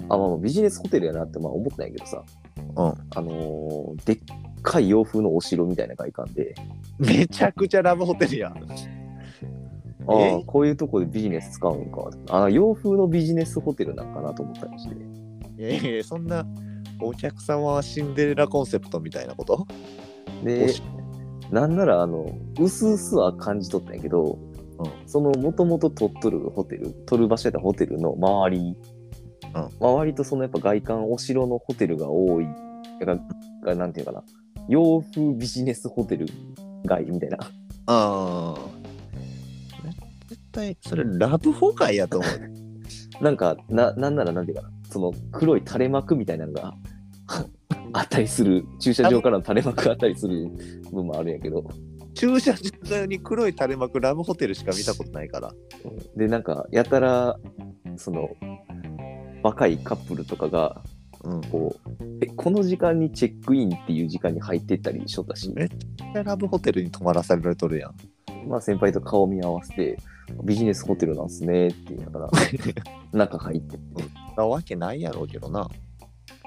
[0.08, 2.22] あ、まあ、ビジネスホテルやなってまあ思ったんやけどさ、
[2.56, 2.94] うん。
[3.14, 4.18] あのでっ
[4.62, 6.54] かい洋風のお城みたいな外観で、
[6.98, 8.52] めちゃくちゃラブホテルやん。
[8.52, 8.56] あ
[10.10, 12.10] あえ、こういうとこでビジネス使うんか。
[12.30, 14.96] あ洋風のビジネスホテルなんかなと思ったりして。
[15.58, 16.46] いやいやそんな、
[17.00, 19.66] お客様はシンデレラコンセプトみたいなこと？
[20.42, 20.72] で
[21.50, 22.30] なんなら、あの、
[22.60, 24.38] うすうすは感じ取ったんやけど、
[24.78, 28.76] うんその、もともと取っとるホテル、取る場所やったホテルの周り、
[29.54, 32.46] うん周りとそのやっぱ外観、お城のホテルが多い、
[33.00, 33.18] が、
[33.64, 34.22] がなんていうかな、
[34.68, 36.26] 洋風ビジネスホテル
[36.84, 37.38] 街みたいな。
[37.40, 37.48] あ
[37.86, 38.54] あ。
[40.28, 42.30] 絶対、それラブホ街やと思う。
[43.24, 46.74] なんか、な、なんならなんていうかな、その黒い垂れ幕みたいなのが
[47.92, 50.48] あったりする、駐車場からの垂れ幕があったりする
[50.84, 51.64] 部分もあるんやけど、
[52.14, 55.52] 駐車場に黒い垂れ幕ラブホテルしか見たことないから。
[56.16, 57.36] で、なんか、やたら、
[57.96, 58.30] その、
[59.42, 60.82] 若いカップルとかが、
[61.24, 61.42] うん。
[61.44, 65.68] こう、え、この時間にチェックインっていう時間に入ってったりしとったし、めっ
[66.12, 67.94] ラブホテルに泊まらされとるやん。
[68.48, 69.98] まあ先輩と顔見合わせて、
[70.44, 72.30] ビジネスホテルなんすねって言いながら、
[73.12, 74.04] 中入ってって。
[74.36, 75.68] なわけないやろうけどな。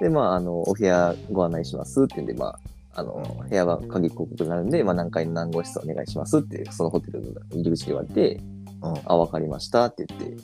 [0.02, 2.60] で、まあ、あの、お部屋ご案内しますってんで、まあ、
[2.96, 8.42] あの、部屋は鍵広告になるんで、まあ、何階の何号室お願いしますって、そのホテルの入り口で言われて、
[8.82, 8.94] うん。
[9.06, 10.36] あ、わかりましたって言って、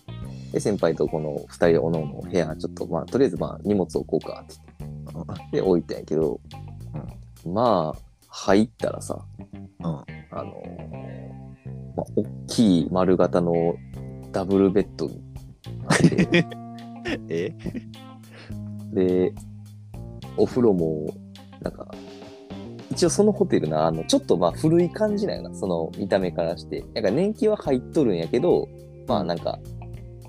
[0.53, 4.55] で、先輩とこの二人でおのおの部屋、ちょっと、まあ、とりあえず、まあ、荷物置こうかって
[5.11, 6.39] 言って、で、置いたんやけど、
[7.45, 9.19] まあ、入ったらさ、
[9.79, 9.85] うん。
[9.85, 10.61] あの
[11.95, 13.75] まあ、大きい丸型の
[14.31, 15.09] ダブルベッド
[15.87, 16.45] あって、
[17.29, 17.55] え？
[18.93, 19.33] で、
[20.37, 21.07] お風呂も、
[21.61, 21.87] なんか、
[22.91, 26.83] 一応そのホテルな、あの、ちょっとまあ古い感じなんよな、その見た目からして。
[26.93, 28.67] なんか年季は入っとるんやけど、
[29.07, 29.59] まあなんか、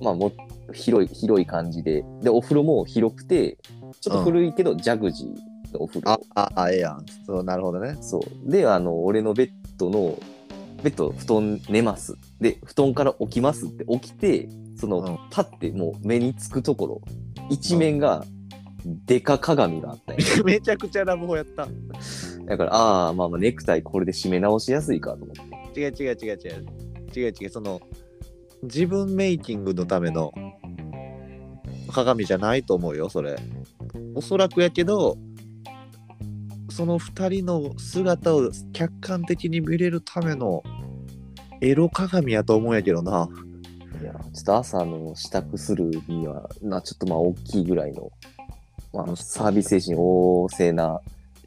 [0.01, 3.59] まあもう広い、広い感じで、で、お風呂も広くて、
[4.01, 6.11] ちょっと古いけど、ジャグジーのお風呂。
[6.11, 7.05] あ、あ、あ、ええやん。
[7.27, 7.97] そう、なるほどね。
[8.01, 8.51] そう。
[8.51, 10.18] で、あの、俺のベッドの、
[10.83, 12.16] ベッド、布団寝ます。
[12.40, 17.01] で、布団から起きますって起きて、その、うんパッてもう目につくところ、
[17.51, 18.25] 一面が、
[18.85, 20.25] デカ鏡があったんや。
[20.45, 21.67] めちゃくちゃラブホやった。
[22.47, 25.81] だから、ああ、まあまあ、ネクタイこれで締め直しやすいかと思って。
[25.81, 26.67] 違う違う違う違う。
[27.14, 27.49] 違う違う。
[27.51, 27.81] その、
[28.62, 30.33] 自分メイキングのための
[31.93, 33.37] 鏡じゃないと思うよ、それ。
[34.14, 35.17] おそらくやけど、
[36.71, 40.62] その二人の姿を客観的に見れるための
[41.61, 43.29] エロ鏡やと思うんやけどな。
[44.01, 48.11] いや、ちょっと朝の支度するには、な、ちょっとまあ、大きいぐらいの、
[48.92, 51.01] まあ、サービス精神旺盛な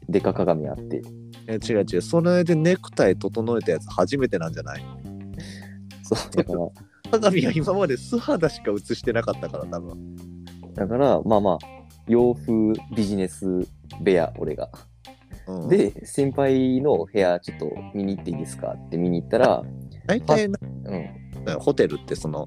[0.08, 1.02] デカ鏡あって、
[1.46, 2.02] え違う違う。
[2.02, 4.84] それでネクタイ整えたやつ初めてなんじゃない？
[6.02, 6.68] そう、だから、
[7.10, 10.44] 鏡は今まで素肌しか映してなかったから、多分。
[10.74, 11.58] だから、まあまあ、
[12.06, 12.52] 洋風
[12.94, 13.46] ビジネス
[14.00, 14.70] 部屋、俺が。
[15.46, 19.62] うん、で、先輩の部屋、ちょっと見に行っていいですかって見に行ったら、
[20.06, 21.58] 大体なうん。
[21.58, 22.46] ホテルってその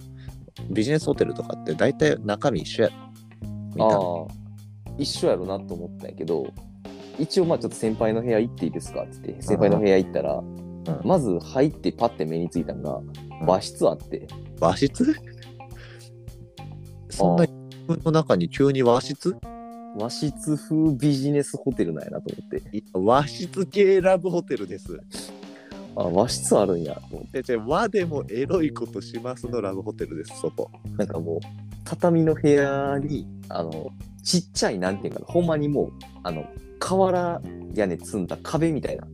[0.69, 2.89] ビジネスホテルとかって大体中身一緒や
[3.75, 4.27] みたいなああ、
[4.97, 6.47] 一緒やろなと思ったんやけど、
[7.19, 9.03] 一応まあちょっと先輩の部屋行っていいですか？
[9.03, 10.43] って言って、先輩の部屋行ったら、
[11.03, 12.97] まず入ってパッて目についたのが、
[13.41, 13.45] うん。
[13.47, 14.27] 和室あって、
[14.59, 15.15] 和室？
[17.09, 17.53] そんな自
[17.87, 19.35] 分の中に急に和室？
[19.97, 22.61] 和室風ビジネスホテルなんやなと思って、
[22.93, 24.99] 和室系ラブホテルです。
[25.95, 26.95] あ、和室あるんや。
[27.09, 30.69] と思って、和でもエロいことしますのラブホテルです、そこ。
[30.97, 31.39] なんかもう、
[31.85, 33.91] 畳の部屋に、あの、
[34.25, 35.91] ちっちゃい、なんていうかな、ほんまにもう、
[36.23, 36.45] あの、
[36.79, 37.41] 瓦
[37.73, 39.07] 屋根積んだ壁みたいな、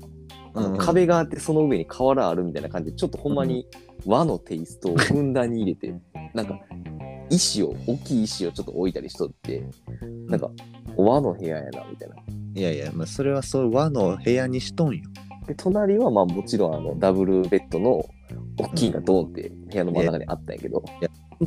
[0.53, 3.67] あのうん壁があって、その上に瓦あるみたいな感じで、ちょっとほんまに
[4.05, 5.93] 和のテイストをふんだんに入れて、
[6.33, 6.59] なんか、
[7.29, 9.63] 石を、大きい石をちょっと置いたりしとって、
[10.27, 10.49] なんか、
[10.95, 12.15] 和の部屋やな、みたいな。
[12.55, 15.03] いやいや、まあ、それはそう和の部屋にしとんよ。
[15.45, 18.05] で、隣は、まあもちろん、あの、ダブルベッドの、
[18.57, 20.83] 大きいのがドーンって部屋の真ん中にあったんやけど、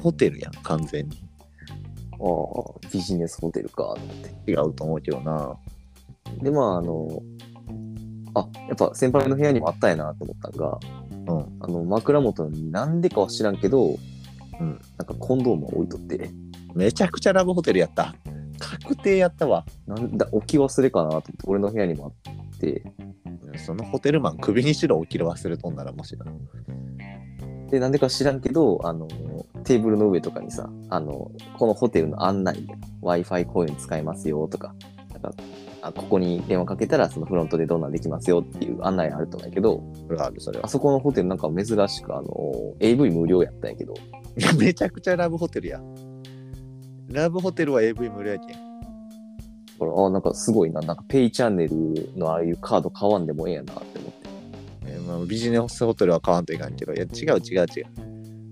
[0.01, 1.34] ホテルやん、完全に。
[2.25, 4.51] ああ、ビジネスホテルか、と思って。
[4.51, 5.57] 違うと思うけどな。
[6.43, 7.23] で、まあ、あの、
[8.35, 10.79] あ、やっぱ先輩の部屋にもあったんやなと思ったんが、
[11.33, 11.57] うん。
[11.61, 13.97] あの、枕元になんでかは知らんけど、
[14.61, 16.31] うんなんかコンドームを置いとって、
[16.75, 18.15] めちゃくちゃラブホテルやった。
[18.59, 19.65] 確定やったわ。
[19.87, 22.83] なんだ、置き忘れかなと思って、俺の部屋にもあって、
[23.59, 26.25] そのホテルマン首にしろ起きる忘れとんならもしな。
[27.71, 29.09] で、なんでか知らんけど、あの、
[29.65, 34.75] テーブルの上とかにさ、あの、このホテルの案内で Wi-Fi こういうの使えますよとか、
[35.13, 35.33] なんか、
[35.83, 39.83] あここに電話かけたらそのフロントでどんなんできますよっていう案内あると思うけど、
[40.19, 40.69] ある、それはあ。
[40.69, 43.95] そこのホテルなんか珍しくあの、AV 無料やったんやけど、
[44.59, 45.81] めちゃくちゃラブホテルや。
[47.09, 48.57] ラブホテルは AV 無料やけん。
[49.79, 54.25] これあなんかすごいな、なんかペイチャンネルのああいうカード買わんでもええやなって思って。
[54.87, 57.69] えーまあ、ビジネスホテルは買わんといかんけど、いや、違う違う違う。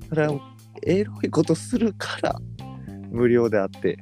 [0.09, 0.52] それは
[0.83, 2.41] エロいことするから
[3.11, 3.99] 無料であって、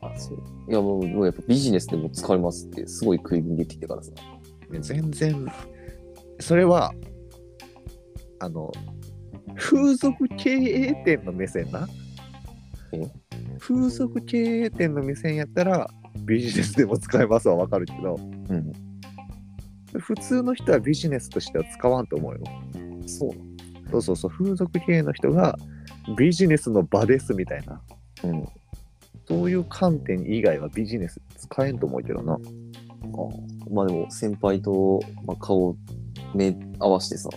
[0.00, 0.38] あ、そう。
[0.68, 4.10] いやもう、もうやっぱビジネスでも使いますってすごい食い気味で言ってきてからさ。
[4.70, 5.46] ね全然。
[6.40, 6.92] それは
[8.40, 8.72] あの
[9.56, 11.86] 風俗経営店の目線な。
[12.92, 13.06] え？
[13.60, 15.88] 風俗経営店の目線やったら
[16.26, 18.16] ビジネスでも使えますはわかるけど。
[18.16, 18.72] うん。
[19.98, 22.40] 普通の人はビジネスとしては使わんと思うよ。
[23.06, 23.30] そう
[23.94, 24.30] そうそうそう。
[24.30, 25.56] 風俗経営の人が
[26.16, 27.80] ビジネスの場ですみたいな。
[28.24, 28.48] うん。
[29.26, 32.34] そういう観点以外はビジネス使えんと思うけどな。
[32.34, 32.36] あ
[33.70, 35.76] まあでも先輩と、まあ、顔
[36.34, 37.28] 目合わせてさ、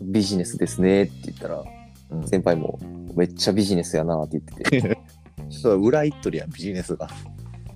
[0.00, 1.64] ビジネスですねって言ったら、
[2.10, 2.28] うん。
[2.28, 2.78] 先輩も
[3.14, 4.98] めっちゃビジネスやなって言ってて。
[5.50, 7.08] そう裏行っとるやんビジネスが。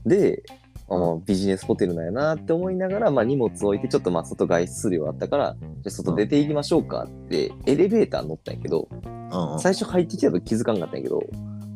[0.04, 0.42] で、
[0.88, 9.58] あまあビジネスホテルなんやなって思いながら、まあ、荷物置いてちょっとまあ外外出量あったからじゃあ外出ていきましょうかってエレベーター乗ったんやけどうんうん。
[9.58, 11.20] 最初入ってきた時気づかんかったんやけど、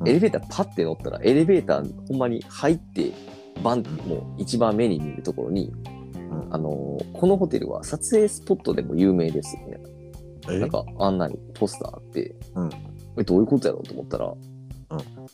[0.01, 0.09] うん。
[0.09, 3.12] エレベーターパッて乗ったらエレベーターほんまに入って
[3.62, 5.73] バンもう一番目に見るところに、
[6.14, 6.18] う
[6.49, 6.55] ん。
[6.55, 10.59] あのーこのホテルは撮影スポットでも有名ですみたいなえ？
[10.61, 12.70] なんか案内ポスターあって、うん。
[13.18, 14.33] えどういうことやろうと思ったら、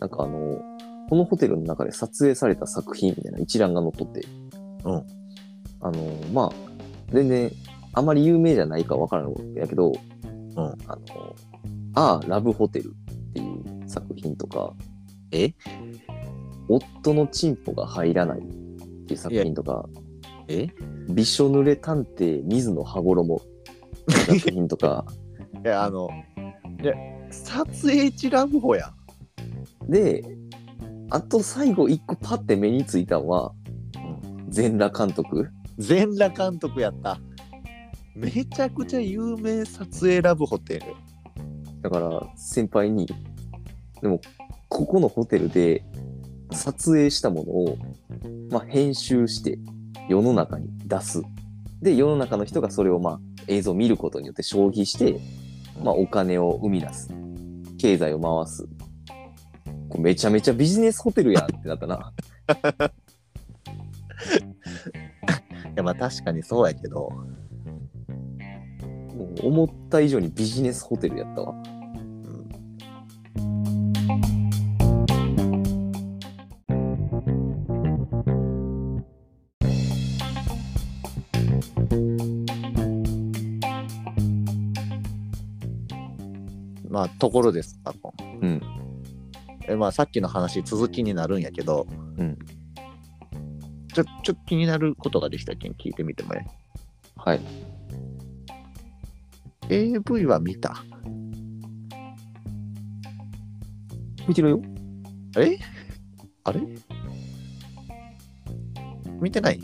[0.00, 0.76] なんかあのー
[1.08, 4.26] このホテルの中で撮影された作品みたいな一覧が載っとって、
[4.84, 4.94] うん。
[5.80, 6.52] あのーまあ
[7.12, 7.50] 全然
[7.92, 10.58] あまり有名じゃないかわからないんやけど、うん。
[10.58, 11.34] あのー
[11.94, 14.74] ああラブホテルっていう作品とか
[15.32, 15.54] え？
[16.68, 18.42] 夫のチンポが入らないっ
[19.06, 19.88] ていう作品とか
[20.48, 20.68] え？
[21.08, 23.38] びしょ濡れ探偵水野羽衣っ
[24.06, 25.04] ていう作品とか
[25.64, 26.08] いやあの
[26.82, 26.94] いや
[27.30, 28.92] 撮影地ラブホや。
[29.88, 30.22] で
[31.10, 33.52] あと最後一個パッて目についたのは、
[34.48, 35.48] 全裸監督。
[35.78, 37.20] 全裸監督やった。
[38.14, 40.86] めちゃくちゃ有名撮影ラブホテル。
[41.82, 43.06] だから先輩に
[44.00, 44.20] でも
[44.68, 45.84] ここのホテルで
[46.50, 47.78] 撮影したものを、
[48.50, 49.58] まあ、編集して
[50.08, 51.22] 世の中に出す。
[51.82, 55.20] で世の中の人がそれをまあ映像を見ることによって消費して、
[55.84, 57.10] まあ、お金を生み出す。
[57.78, 58.66] 経済を回す
[59.98, 62.12] めちゃめちゃビジネスホテルやんってなったな。
[65.72, 67.10] いやまあ確かにそうやけど。
[69.16, 71.54] もう思った以上にビジネスホテルやったわ。
[86.90, 88.62] まあところですあこうん
[89.68, 91.86] えまあさっきの話続きになるんやけど、
[92.18, 92.38] うん。
[93.92, 96.46] ちょちょっと気になることができたけん聞いてみてもね
[97.16, 97.40] はい。
[99.68, 100.84] AV は見た？
[104.28, 104.62] 見てるよ。
[105.38, 105.58] え？
[106.44, 106.60] あれ？
[109.20, 109.60] 見てない？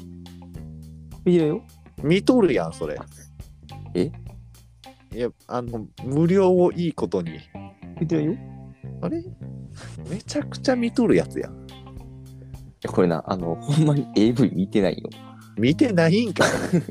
[1.25, 1.63] 見てるよ。
[2.03, 2.99] 見とるやんそれ。
[3.95, 4.11] え？
[5.15, 7.39] いやあの無料をいいことに。
[8.01, 8.33] 見てるよ。
[8.33, 8.39] い
[9.03, 9.23] あれ？
[10.13, 11.67] めちゃくちゃ見とるやつやん。
[12.83, 15.09] やこれなあのほんまに AV 見てないよ。
[15.57, 16.45] 見てないんか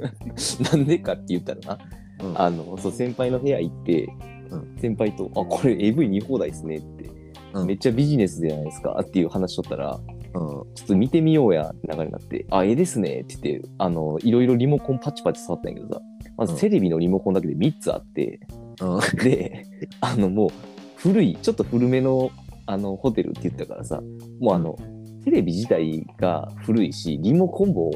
[0.73, 1.79] なんでかって言ったらな、
[2.23, 2.41] うん。
[2.41, 4.09] あのそう先輩の部屋行って、
[4.49, 4.77] うん。
[4.79, 7.11] 先輩と「あこれ AV 見放題ですね」って、
[7.53, 7.67] うん。
[7.67, 9.99] めっちゃビジネスじゃないですか」っていう話しとったら
[10.33, 16.01] うん「ちょっと見てみようや」って流れになって「あええですね」って言ってあのいろいろリモコンパチパチ触ったんやけどさ
[16.37, 16.59] まずうん。
[16.59, 18.39] テレビのリモコンだけで3つあって、
[18.81, 18.99] うん。
[19.23, 19.65] で
[19.99, 20.49] あのもう
[20.95, 22.31] 古いちょっと古めの
[22.71, 24.01] あのホテルって言ったからさ
[24.39, 24.77] もうあの、
[25.25, 27.91] テレビ自体が古いしリモコンも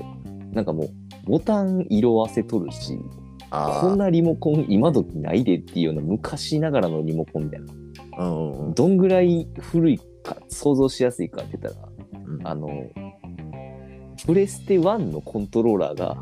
[0.51, 0.89] なんかもう
[1.23, 2.99] ボタン色あせとるし
[3.51, 7.73] あこんなリモコン今時ないでっていうような昔ながらのリモコンみたいな。
[8.17, 11.88] あうんどんぐらい古いか想像しやすいかって言ったら
[12.27, 12.47] うん。
[12.47, 12.89] あの
[14.25, 16.17] プレステ1のコントローラーが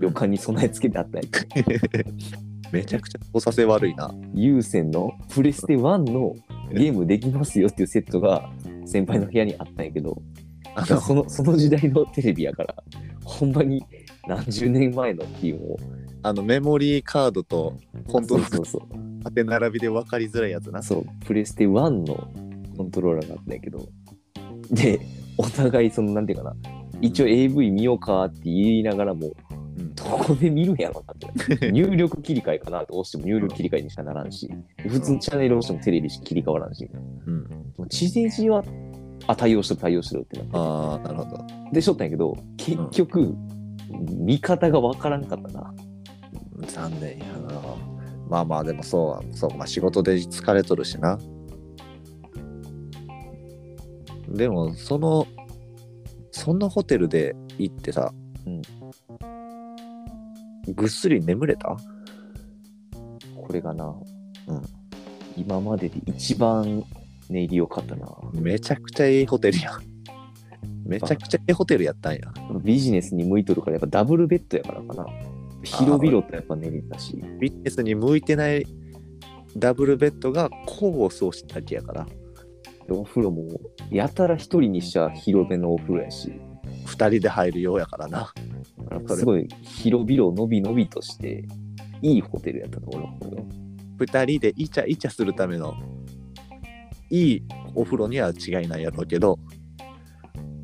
[0.00, 1.28] 旅館に備え付けてあったんや
[2.72, 4.14] めちゃくちゃ操作性悪いな。
[4.34, 6.34] 有線のプレステ1の
[6.72, 8.50] ゲームできますよっていうセットが
[8.86, 10.20] 先輩の部屋にあったんやけど、
[10.74, 12.74] あだからそのその時代のテレビやから、
[13.24, 13.84] ほんまに
[14.26, 15.76] 何十年前のっていうのを、
[16.22, 20.82] あのメモリーカードとコントローラーそうそう縦並びで分かりづらいやつな。
[20.82, 22.28] そう、プレステ1の
[22.76, 23.88] コントローラーがあったんやけど、
[24.70, 25.00] で、
[25.36, 26.56] お互いその、なんていうかな、
[27.00, 29.32] 一応 AV 見ようかって言いながらも、
[30.10, 31.70] うんどこで見るんやろなって。
[31.70, 34.50] 入力切り替えかなと押しても入力切り替えにしかならんし、
[34.88, 36.88] 普通のチャンネル押してもテレビし切り替わらんし、
[37.26, 37.42] うん、
[37.76, 38.64] もう地デジは、
[39.26, 40.52] あ、対応しろ対応しろってなって。
[40.54, 41.46] ああ、なるほど。
[41.72, 43.34] で、しょったんやけど、結局、
[44.16, 45.74] 見方がわからんかったな。
[46.66, 47.60] 残念やな。
[48.28, 51.18] まあまあ、でもそう、そう、まあ仕事で疲れとるしな。
[54.28, 55.26] でも、その、
[56.30, 58.12] そのホテルで行ってさ、
[58.46, 58.62] うん
[60.68, 61.76] ぐっすり眠れた？
[63.36, 64.62] これがな、うん
[65.36, 66.84] 今までで一番
[67.28, 68.06] 寝入り良かったな。
[68.34, 69.80] めちゃくちゃええホテルやん。
[70.84, 72.20] めちゃくちゃええホテルやったんや。
[72.62, 75.06] ビジネスに向いとるからやっぱダブルベッドやからかな。
[75.62, 78.66] 広々とやっぱ寝れたし、ビジネスに向いてない
[79.56, 82.06] ダブルベッドが功を奏しただけやから、
[82.86, 83.46] でお風呂も
[83.90, 86.32] やたら一人にしちゃ広めのお風呂やし、
[86.86, 88.32] 二人で入るようやからな。
[89.08, 91.44] すごい広々のびのびとして、
[92.02, 93.44] いいホテルやったと思うよ。
[93.98, 95.74] 二人でイチャイチャするための
[97.10, 97.42] いい
[97.74, 99.38] お風呂には違いないやろうけど、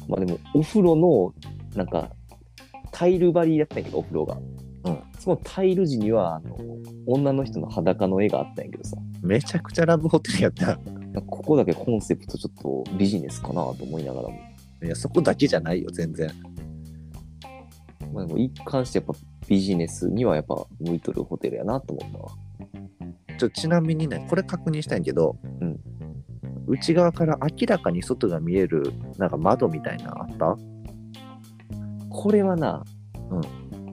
[0.08, 1.34] まあでも、お風呂の、
[1.74, 2.10] なんか、
[2.92, 4.36] タイル張りやったんやけど、お風呂が。
[4.84, 6.56] うんそのタイル時には、あの、
[7.06, 10.78] 女の人の裸の絵があったんやけどさ、めちゃくちゃラブホテルやった。
[11.26, 14.38] ここだけコンセプトちょっとビジネスかなと思いながらも。
[14.84, 16.30] いや、そこだけじゃないよ、全然。
[18.12, 19.14] まあでも、一貫してやっぱ
[19.48, 22.30] ビジネスにはやっぱ向いとるホテルやなと思ったわ。
[23.38, 25.80] ちょちなみにね、これ確認したいんやけど、うん
[26.68, 30.56] 内側から明らかに外が見える、なんか窓みたいなのあった？
[32.10, 32.82] これはな、
[33.30, 33.40] うん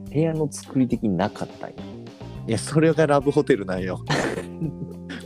[0.10, 1.76] 部屋の作り的になかったんや。
[2.48, 4.00] いや、それがラブホテルなんよ。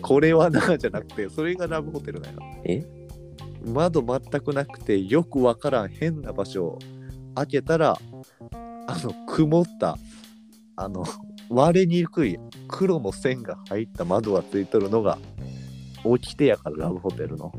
[0.02, 2.40] これはな、じゃなくて、それがラブホテルなんよ。
[2.66, 2.86] え？
[3.66, 6.80] 窓全くなくて、よくわからん変な場所を
[7.36, 7.98] 開けたら、
[8.88, 9.98] あの、曇った、
[10.76, 11.06] あの、
[11.50, 15.18] 割れにくい黒の線が入った窓がついとるのが、
[16.20, 17.52] 起きてやから、ラブホテルの。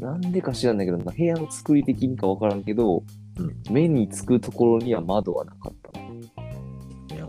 [0.00, 3.02] なんでか知らんないけど、部屋の作り的にかわからんけど、
[3.38, 6.06] うん目につくところには窓はなかったの。
[6.14, 7.28] いや、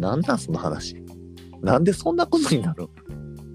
[0.00, 1.02] なんなんその話？
[1.60, 2.84] なんでそんなことになる？
[2.84, 2.88] の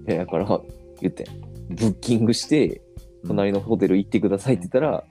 [0.08, 0.60] いやだから、
[1.00, 1.26] 言ってん、
[1.74, 2.82] ブッキングして、
[3.26, 5.04] 隣のホテル行ってくださいって言ったら、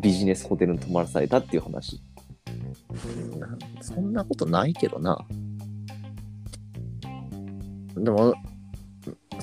[0.00, 2.02] ビジネスホテルに泊まらされたっていう話。
[3.38, 5.26] なんそんなことないけどな。
[7.96, 8.34] でも、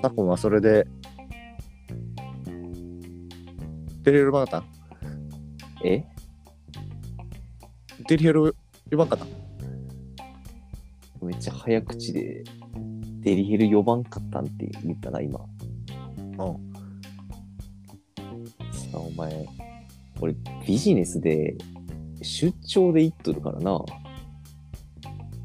[0.01, 0.87] サコンはそれで、
[4.03, 4.63] デリヘル呼ばんかっ
[5.83, 5.99] え？
[5.99, 6.07] た
[8.09, 8.55] デリヘル
[8.91, 9.25] 呼ばんかった
[11.25, 12.43] めっちゃ早口で、
[13.21, 15.39] デリヘル4番かったんって言ったな、今。
[16.19, 16.37] うん。
[16.37, 16.49] さ
[18.95, 19.47] あ、お前、
[20.19, 20.35] 俺、
[20.67, 21.55] ビジネスで、
[22.23, 23.79] 出張で行っとるからな。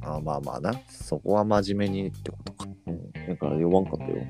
[0.02, 0.72] あまあまあな。
[0.88, 2.66] そこは真面目にってことか。
[2.86, 3.12] うん。
[3.12, 4.26] だから4番かったよ。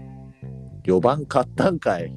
[0.87, 2.13] 呼ばんかったんかい。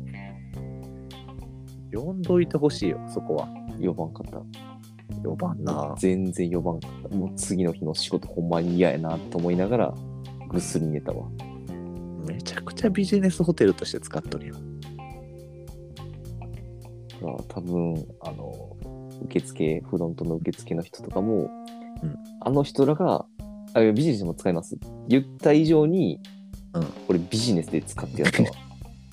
[1.94, 3.48] 呼んどいてほしいよ、そこは。
[3.78, 4.42] 4番かった。
[5.28, 5.94] 呼ばんな。
[5.98, 7.16] 全然4番かった。
[7.16, 9.94] もう次の日の仕事ほんまに嫌やなと思いながら、
[10.50, 11.28] ぐっすり寝たわ。
[12.26, 14.56] めちゃくちゃビジネスホテルとして使っとるよ。
[17.22, 18.78] だから多分、あの、
[19.26, 21.50] 受付、フロントの受付の人とかも、
[22.04, 23.26] うんあの人らが、
[23.74, 24.78] あビジネスでも使います。
[25.08, 26.20] 言った以上に、
[26.74, 28.50] うんこれビジネスで使ってやったわ。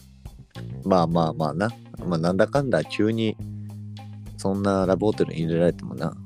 [0.84, 1.68] まあまあまあな。
[2.06, 3.36] まあなんだかんだ急に
[4.36, 6.16] そんなラブホテルに入れられてもな。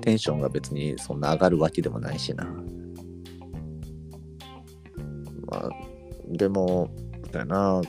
[0.00, 2.44] テンションが別にそんな上がるわけでもないしな。
[5.46, 5.68] まあ、
[6.28, 6.88] でも、
[7.32, 7.82] だよな。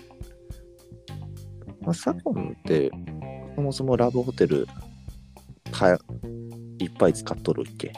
[1.82, 2.92] まあ、サコンって、
[3.62, 4.68] そもそもラブホテル、
[5.72, 5.94] か
[6.80, 7.94] いっぱい使っとるっけ？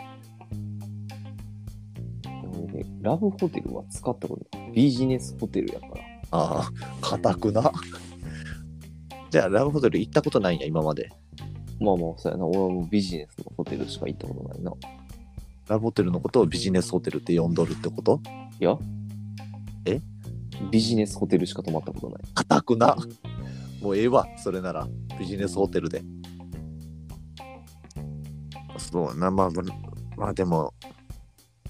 [2.26, 4.72] 俺ねラブホテルは使ったことない。
[4.74, 5.94] ビジネスホテルやから。
[6.32, 7.72] ああ、かたくな。
[9.30, 11.10] じゃあ、ラブホテル行ったことないんや、今まで。
[11.80, 12.46] まあまあ、そうやな。
[12.46, 14.74] 俺はもうビジネスのホテルしか行ったことないな。
[15.70, 18.20] ラブホテルのことをビジネスホテルって呼んどるってこと？
[18.60, 18.78] いや
[19.86, 20.02] え？
[20.70, 22.22] ビジネスホテルしか泊まったことない。
[22.34, 22.98] かたくな。
[23.84, 24.88] もうええわ、それなら。
[25.20, 26.02] ビジネスホテルで。
[28.78, 29.64] そうやな、まあ、まあ
[30.18, 30.74] まあでも、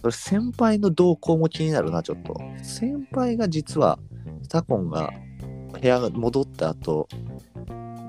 [0.02, 2.36] それ先輩の動向も気になるな、ちょっと。
[2.62, 3.98] 先輩が実は、
[4.50, 5.12] サコンが
[5.82, 7.08] 部屋が戻った後、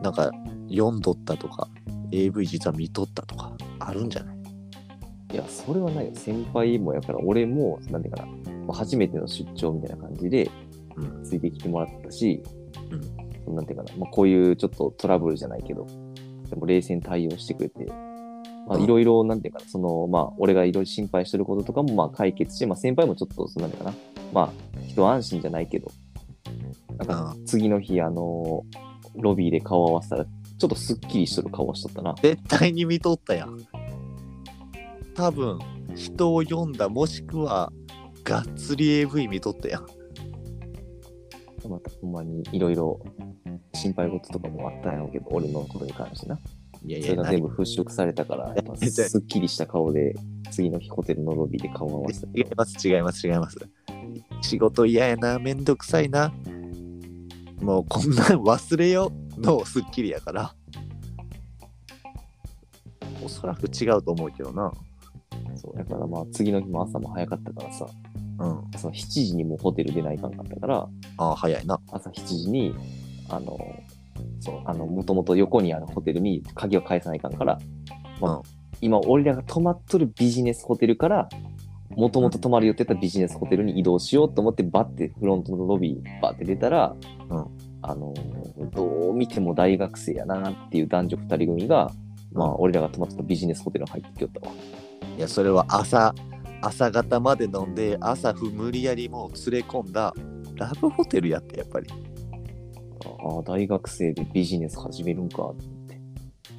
[0.02, 0.30] なんか
[0.68, 1.68] 読んどったとか、
[2.12, 4.36] AV 実は見とったとか、あるんじゃない？
[5.32, 6.12] いや、それはないよ。
[6.14, 8.32] 先輩もやから、俺も、なんていうかな、
[8.66, 10.50] まあ初めての出張みたいな感じで、
[10.96, 12.42] うんついてきてもらったし、
[12.90, 15.86] うんなんていうかな、まあ、こういうちょっとトラブルじゃないけど、
[16.48, 17.86] でも冷静に対応してくれて、
[18.66, 18.82] まあ、うん。
[18.82, 23.96] いろいろ、なんていうかな、その、まあ、俺がいろいろ心配してることとかも、まあ、解決して、まあ、先輩もちょっと、そのなんていうかな、
[24.32, 24.50] まあ、
[24.88, 25.90] 一安心じゃないけど、
[26.98, 28.64] なんか、次の日、あの、
[29.16, 32.14] ロビーで顔を合わせたら、ちょっとすっきりしとる顔をしとったな。
[32.22, 33.58] 絶対に見とったやん。
[35.14, 35.58] 多分、
[35.94, 37.72] 人を読んだ、もしくは、
[38.24, 39.86] がっつり AV 見とったやん。
[41.68, 43.00] またほんまにいろいろ
[43.74, 46.38] 心配事とかもあったんやろうけど、俺のことに関してな。
[46.84, 50.14] いやいや、それが全部払拭されたから、やっぱすっきりした顔で、
[50.50, 52.28] 次の日ホテルのロビーで顔を合わせた。
[52.36, 53.58] 違います、違います、違います。
[54.42, 56.32] 仕事嫌やな、めんどくさいな。
[57.60, 60.54] もうこんなん忘れよのスッキリやから。
[63.24, 64.70] おそらく違うと思うけどな。
[65.56, 67.86] そうだからまあ次の日も朝も早かったからさ、
[68.38, 68.64] うん。
[68.74, 71.80] 朝7時にもうホテル出ないかんかったから、ああ、早いな。
[71.90, 72.74] 朝7時に、
[73.28, 73.58] あの、
[74.40, 77.58] そう、あの、もともと横にあるホテルに鍵を返さないかんから、
[78.20, 78.42] まあうん
[78.80, 81.28] 今、俺らが泊まっとるビジネスホテルから、
[81.90, 86.94] もともと泊まる予定だったビジネスホテルに移動しようと思って、バッてフロントのロビー、バッて出たら、
[87.30, 87.46] うん
[87.80, 88.12] あの、
[88.72, 91.90] どう見ても大学生やなっていう男女2人組が、
[92.32, 94.54] まあ、俺らが泊まってたビジネスホテルに入ってきよったわ。
[95.16, 96.14] いや、それは朝、
[96.66, 100.14] 朝方まで飲んで、朝ふ無理やりもう連れ込んだ
[100.56, 101.86] ラブホテルやって、やっぱり。
[103.06, 105.56] ああ、大学生でビジネス始めるんかっ
[105.86, 106.00] て。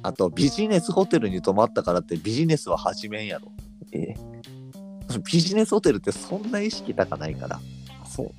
[0.02, 3.50] あと、ビジネスホテルに泊まったからってビジネスは始めんやろ。
[3.92, 4.14] え？
[5.32, 7.60] ビジネスホテルってそんな意識高ないから。
[8.08, 8.30] そう。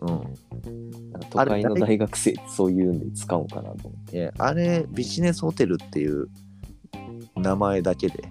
[0.00, 0.34] うん。
[1.28, 4.32] 都会の大学生ってそういうんで使うんかなと思って。
[4.38, 6.28] あれ、ビジネスホテルっていう
[7.36, 8.24] 名前だけで、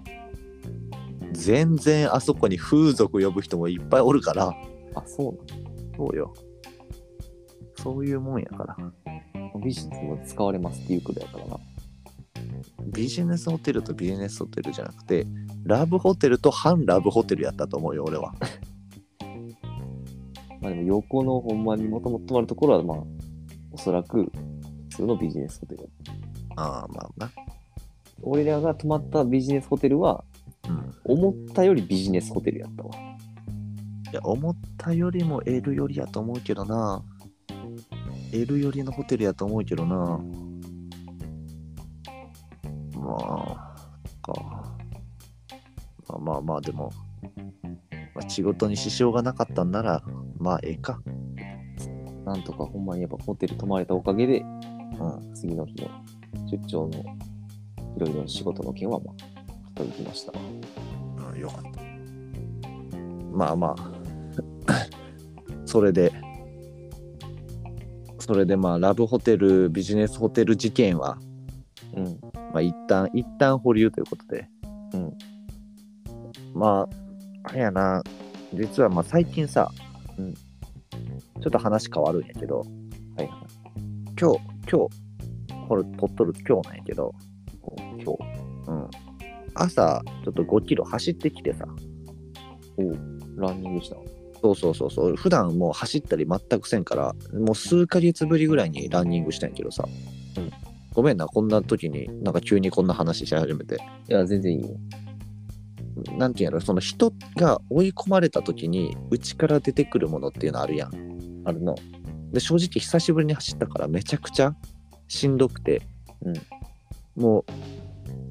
[1.32, 4.54] 全然あそこに風俗呼ぶ人もいっぱいおるから、
[4.94, 5.38] あ、そう
[5.96, 6.32] そうよ。
[7.82, 8.76] そういうもんやから。
[8.76, 8.92] な
[9.54, 11.56] のビジネスも使われますっていうことやからな。
[12.86, 15.26] ビジネスホテルとビジネスホテルじゃなくて、
[15.64, 18.34] ラブホテルと反ラブホテルやったと思うよ、俺は。
[20.60, 22.98] まあでも横のほんまにもともと泊まるところはまあ、
[23.72, 24.30] おそらく
[24.90, 25.90] 普通のビジネスホテル。
[26.56, 27.30] ああ、まあな。
[28.22, 30.31] 俺らが泊まったビジネスホテルは、うん。
[31.04, 32.90] 思ったよりビジネスホテルやったわ。
[34.12, 37.02] いや、思ったよりも L よりやと思うけどな。
[38.32, 40.20] L よりのホテルやと思うけどな。
[42.94, 43.74] まあ、
[44.22, 44.32] か。
[46.08, 46.92] まあまあまあ、でも、
[48.14, 50.02] まあ、仕事に支障がなかったんなら、
[50.38, 51.00] まあ、ええか。
[52.24, 55.34] なんとかほんまにやっぱホテル泊まれたおかげで、うん。
[55.34, 55.88] 次の日の
[56.50, 56.98] 出張の
[57.96, 59.31] いろいろ仕事の件はまあ、
[59.84, 60.38] と行きましたわ。
[61.32, 61.82] うん、よかった。
[63.32, 64.86] まあまあ、
[65.64, 66.12] それで、
[68.18, 71.18] それでまあ、ラブホテル、ビジネスホテル事件は、
[71.94, 72.18] うん。
[72.34, 74.48] まあ、一旦、一旦保留ということで、
[74.94, 75.18] うん。
[76.54, 76.88] ま
[77.44, 78.02] あ、あれやな、
[78.52, 79.70] 実はまあ最近さ、
[80.18, 80.34] うん
[81.42, 82.64] ちょっと話変わるんやけど、は
[83.18, 83.28] いはい。
[84.18, 84.38] 今日、
[84.70, 87.12] 今日、これ撮っとる今日なんやけど、
[87.96, 88.16] 今日、
[88.68, 88.90] うん。
[89.54, 91.66] 朝、ちょっと5キロ走ってきてさ、
[93.36, 93.96] ランニングした。
[94.40, 99.84] そうそうそうそう、普段もう走ったり全くせんから、もう数ヶ月ぶりぐらいにランニングしたんやけどさ、
[100.36, 100.50] うん
[100.94, 103.76] ごめんな、こんな時になんか急にこんな話し始めて。
[104.08, 104.76] いや、全然いいよ。
[106.18, 111.42] なんていうんやろ、その人が追い込まれた時に内から出てくるものっていうのあるやん。
[111.44, 111.74] あるな。
[112.32, 114.54] で、正直久しぶりに走ったからめちゃくちゃ
[115.08, 115.82] しんどくて、
[116.24, 116.34] うん
[117.14, 117.44] もう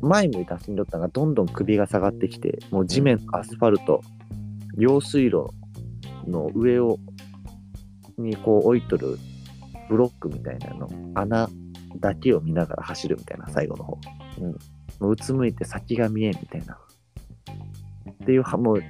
[0.02, 4.02] 前向いて走んどったのがどんどん首が下がってきて、もう地面、アスファルト、
[4.78, 5.50] 用水路
[6.28, 6.98] の上を
[8.18, 9.18] にこう置いとる
[9.90, 11.50] ブロックみたいなの、穴
[12.00, 13.98] だけを見ながら走るみたいな、最後の方。
[14.42, 14.56] うん
[15.00, 16.78] もううつむいて先が見えんみたいな。
[18.12, 18.84] っていうは、もう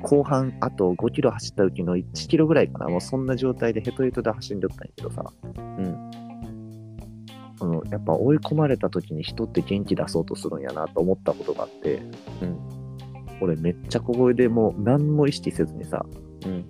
[0.00, 6.07] 後半あと5キロ走った時の1キロぐらいかな、もうそんな状態でヘトヘトで走んでったんやけどさ、うん。
[7.60, 12.02] あのやっぱ追い込まれた時に人って元気出そうとするんやなと思ったことがあって、
[12.42, 12.78] うん
[13.40, 16.04] 俺めっちゃ小声でもう何も意識せずにさ、
[16.44, 16.66] うん。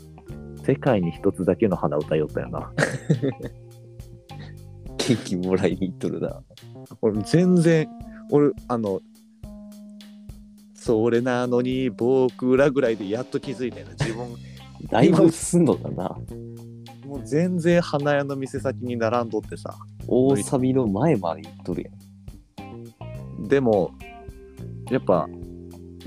[0.64, 2.70] 世界に一つだけの花歌いよったよな。
[4.98, 6.42] 元気もらいに行っとるな。
[7.00, 7.88] 俺全然、
[8.30, 9.00] 俺、あの、
[10.74, 13.92] それなのに僕らぐらいでやっと気づいたよな。
[13.92, 14.26] 自分、
[14.90, 16.18] だいぶ進んどったな。
[17.06, 19.74] もう全然花屋の店先に並んどってさ。
[20.08, 21.90] 大サビの前まで行っとるや
[23.40, 23.48] ん。
[23.48, 23.92] でも、
[24.90, 25.28] やっぱ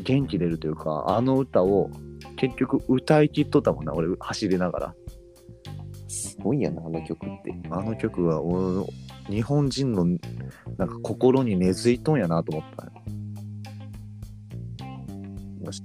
[0.03, 1.89] 元気出るというか、あの歌を
[2.35, 4.95] 結局歌い切っとったもんな、俺走りながら。
[6.07, 7.53] すごいやな、あの曲って。
[7.69, 8.87] あの曲は俺の
[9.29, 12.91] 日本人のなんか心に根付いとんやなと思ったよ。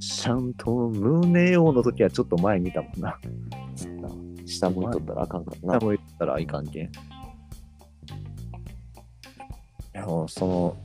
[0.00, 3.18] ちゃんと胸をの時はちょっと前見たもんな。
[4.46, 5.80] 下向いとったらあかんからな。
[5.80, 6.90] も言ったらいかんけん。
[9.96, 10.76] いやその、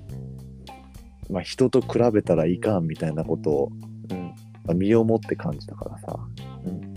[1.29, 3.71] まあ、人と比べたらいかんみたいなことを
[4.09, 4.33] うん。
[4.63, 6.17] まあ身をもって感じたからさ。
[6.65, 6.91] うん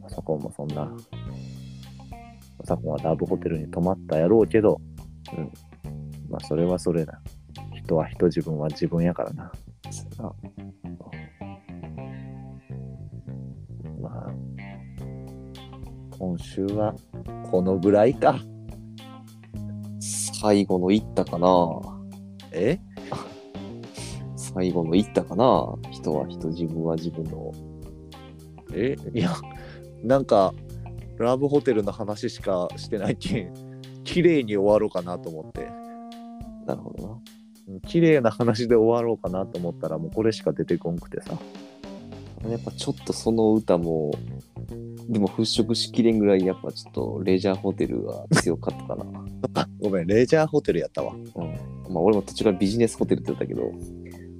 [0.00, 4.80] まさこもそんな、まさこはラブホテルに泊まったやろうけど、
[5.36, 5.50] うん。
[6.28, 7.20] まあそれはそれな。
[7.74, 9.52] 人は人、自分は自分やからな。
[9.90, 10.32] そうやな
[14.00, 14.30] まあ、
[16.18, 16.94] 今週は
[17.50, 18.38] このぐらいか。
[20.44, 21.48] 最後の一ったかな？
[22.52, 22.78] え？
[24.36, 25.74] 最後の一ったかな？
[25.90, 27.50] 人は人、自分は自分の。
[28.74, 28.94] え？
[29.14, 29.34] いや、
[30.02, 30.52] なんか、
[31.16, 33.54] ラブホテルの話しかしてないけん、
[34.04, 35.70] 綺麗に終わろうかなと思って。
[36.66, 37.14] なるほどな。
[37.68, 41.38] うん綺麗な話で終わろうかなと思ったら、もうこれしか出てこんくてさ。
[42.46, 44.10] やっぱちょっとその歌も、
[45.08, 49.24] でも払拭しきれんぐらい、やっぱちょっとレジャーホテルは強かったかな。
[49.54, 51.14] あ ごめん、レジャーホテルやったわ。
[51.14, 51.92] うん。
[51.92, 53.70] まあ俺も途中からビジネスホテルって言ったけど、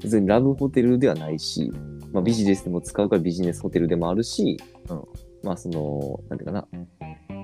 [0.02, 1.70] 別にラブホテルではないし、
[2.12, 4.56] まあビジネスでも使うからビジネスホテルでもあるし、
[4.88, 5.02] うん
[5.42, 6.66] まあその、なんていうかな、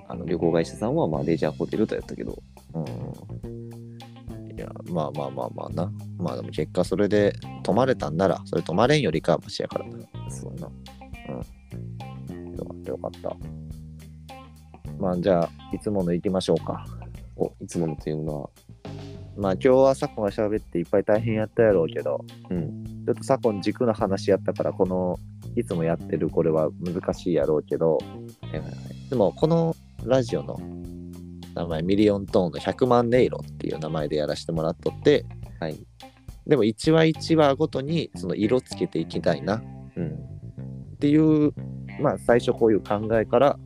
[0.09, 2.39] あの旅行会社さんはまあレジャーホテルとやったけど、
[2.75, 2.85] うん。
[4.57, 5.93] いや、まあまあまあまあな。
[6.19, 9.99] まあでも結果それで泊まれたんなら、それ泊まれんよりかはマシやからな。
[10.31, 11.35] そうやな。
[11.35, 11.60] よか
[12.81, 13.37] ったよかった。
[14.99, 16.85] まあじゃあ、いつもの行きましょうか。
[17.37, 18.51] お、いつものというのは、
[19.37, 25.19] まあ今日はサコンが喋っていっぱい大変やったやろうけど、うん、ちょっとサコン軸の話やったから、この、
[25.57, 27.97] いつもやってるこれは難しいやろうけど、
[28.43, 28.75] はいはいはい。
[29.09, 29.75] でもこの
[30.05, 30.61] ラジオの
[31.55, 35.25] 名前、ミリオントーンの100万音色っていう名前でやらせてもらっとって、
[35.59, 35.79] はい。
[36.47, 39.63] でも1話1話ごとにその色つけていきたいなっ
[39.97, 40.19] うん。
[40.99, 41.53] ていう、
[42.01, 43.59] まあ最初こういう考えから、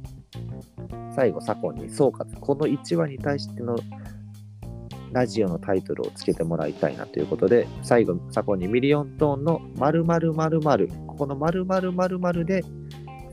[1.15, 3.77] 最後サコンに総括、この1話に対しての
[5.13, 12.65] ラジオのタイトルをつけてもらいたいなということで、最後、サコンにミリオントーンの〇〇〇〇、ここの〇〇〇〇で、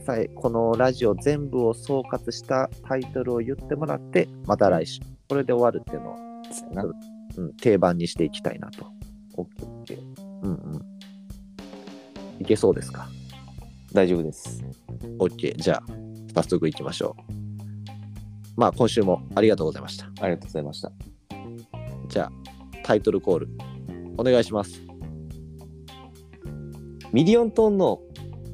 [0.06, 5.00] さえこのラジオ全部を総括したタイトルを言ってもらって、また来週。
[5.28, 6.16] これで終わるっていうのを、
[7.34, 8.86] そうん、定番にしていきたいなと。
[9.36, 10.00] オッケーオッケー。
[10.42, 10.86] うんうん。
[12.40, 13.08] いけそうですか？
[13.92, 14.62] 大丈夫です。
[15.18, 15.54] ?OK。
[15.56, 15.82] じゃあ、
[16.34, 17.32] 早速いきましょう。
[18.56, 20.06] まあ、今週もありがとうございました。
[20.20, 20.92] ありがとうございました。
[22.08, 22.32] じゃあ、
[22.82, 23.48] タイトルコール、
[24.16, 24.82] お願いします。
[27.12, 28.00] ミリオントーンの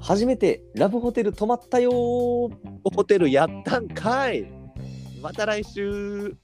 [0.01, 2.51] 初めてラブホテル泊まったよー
[2.95, 4.51] ホテルやったんかい
[5.23, 6.37] また来週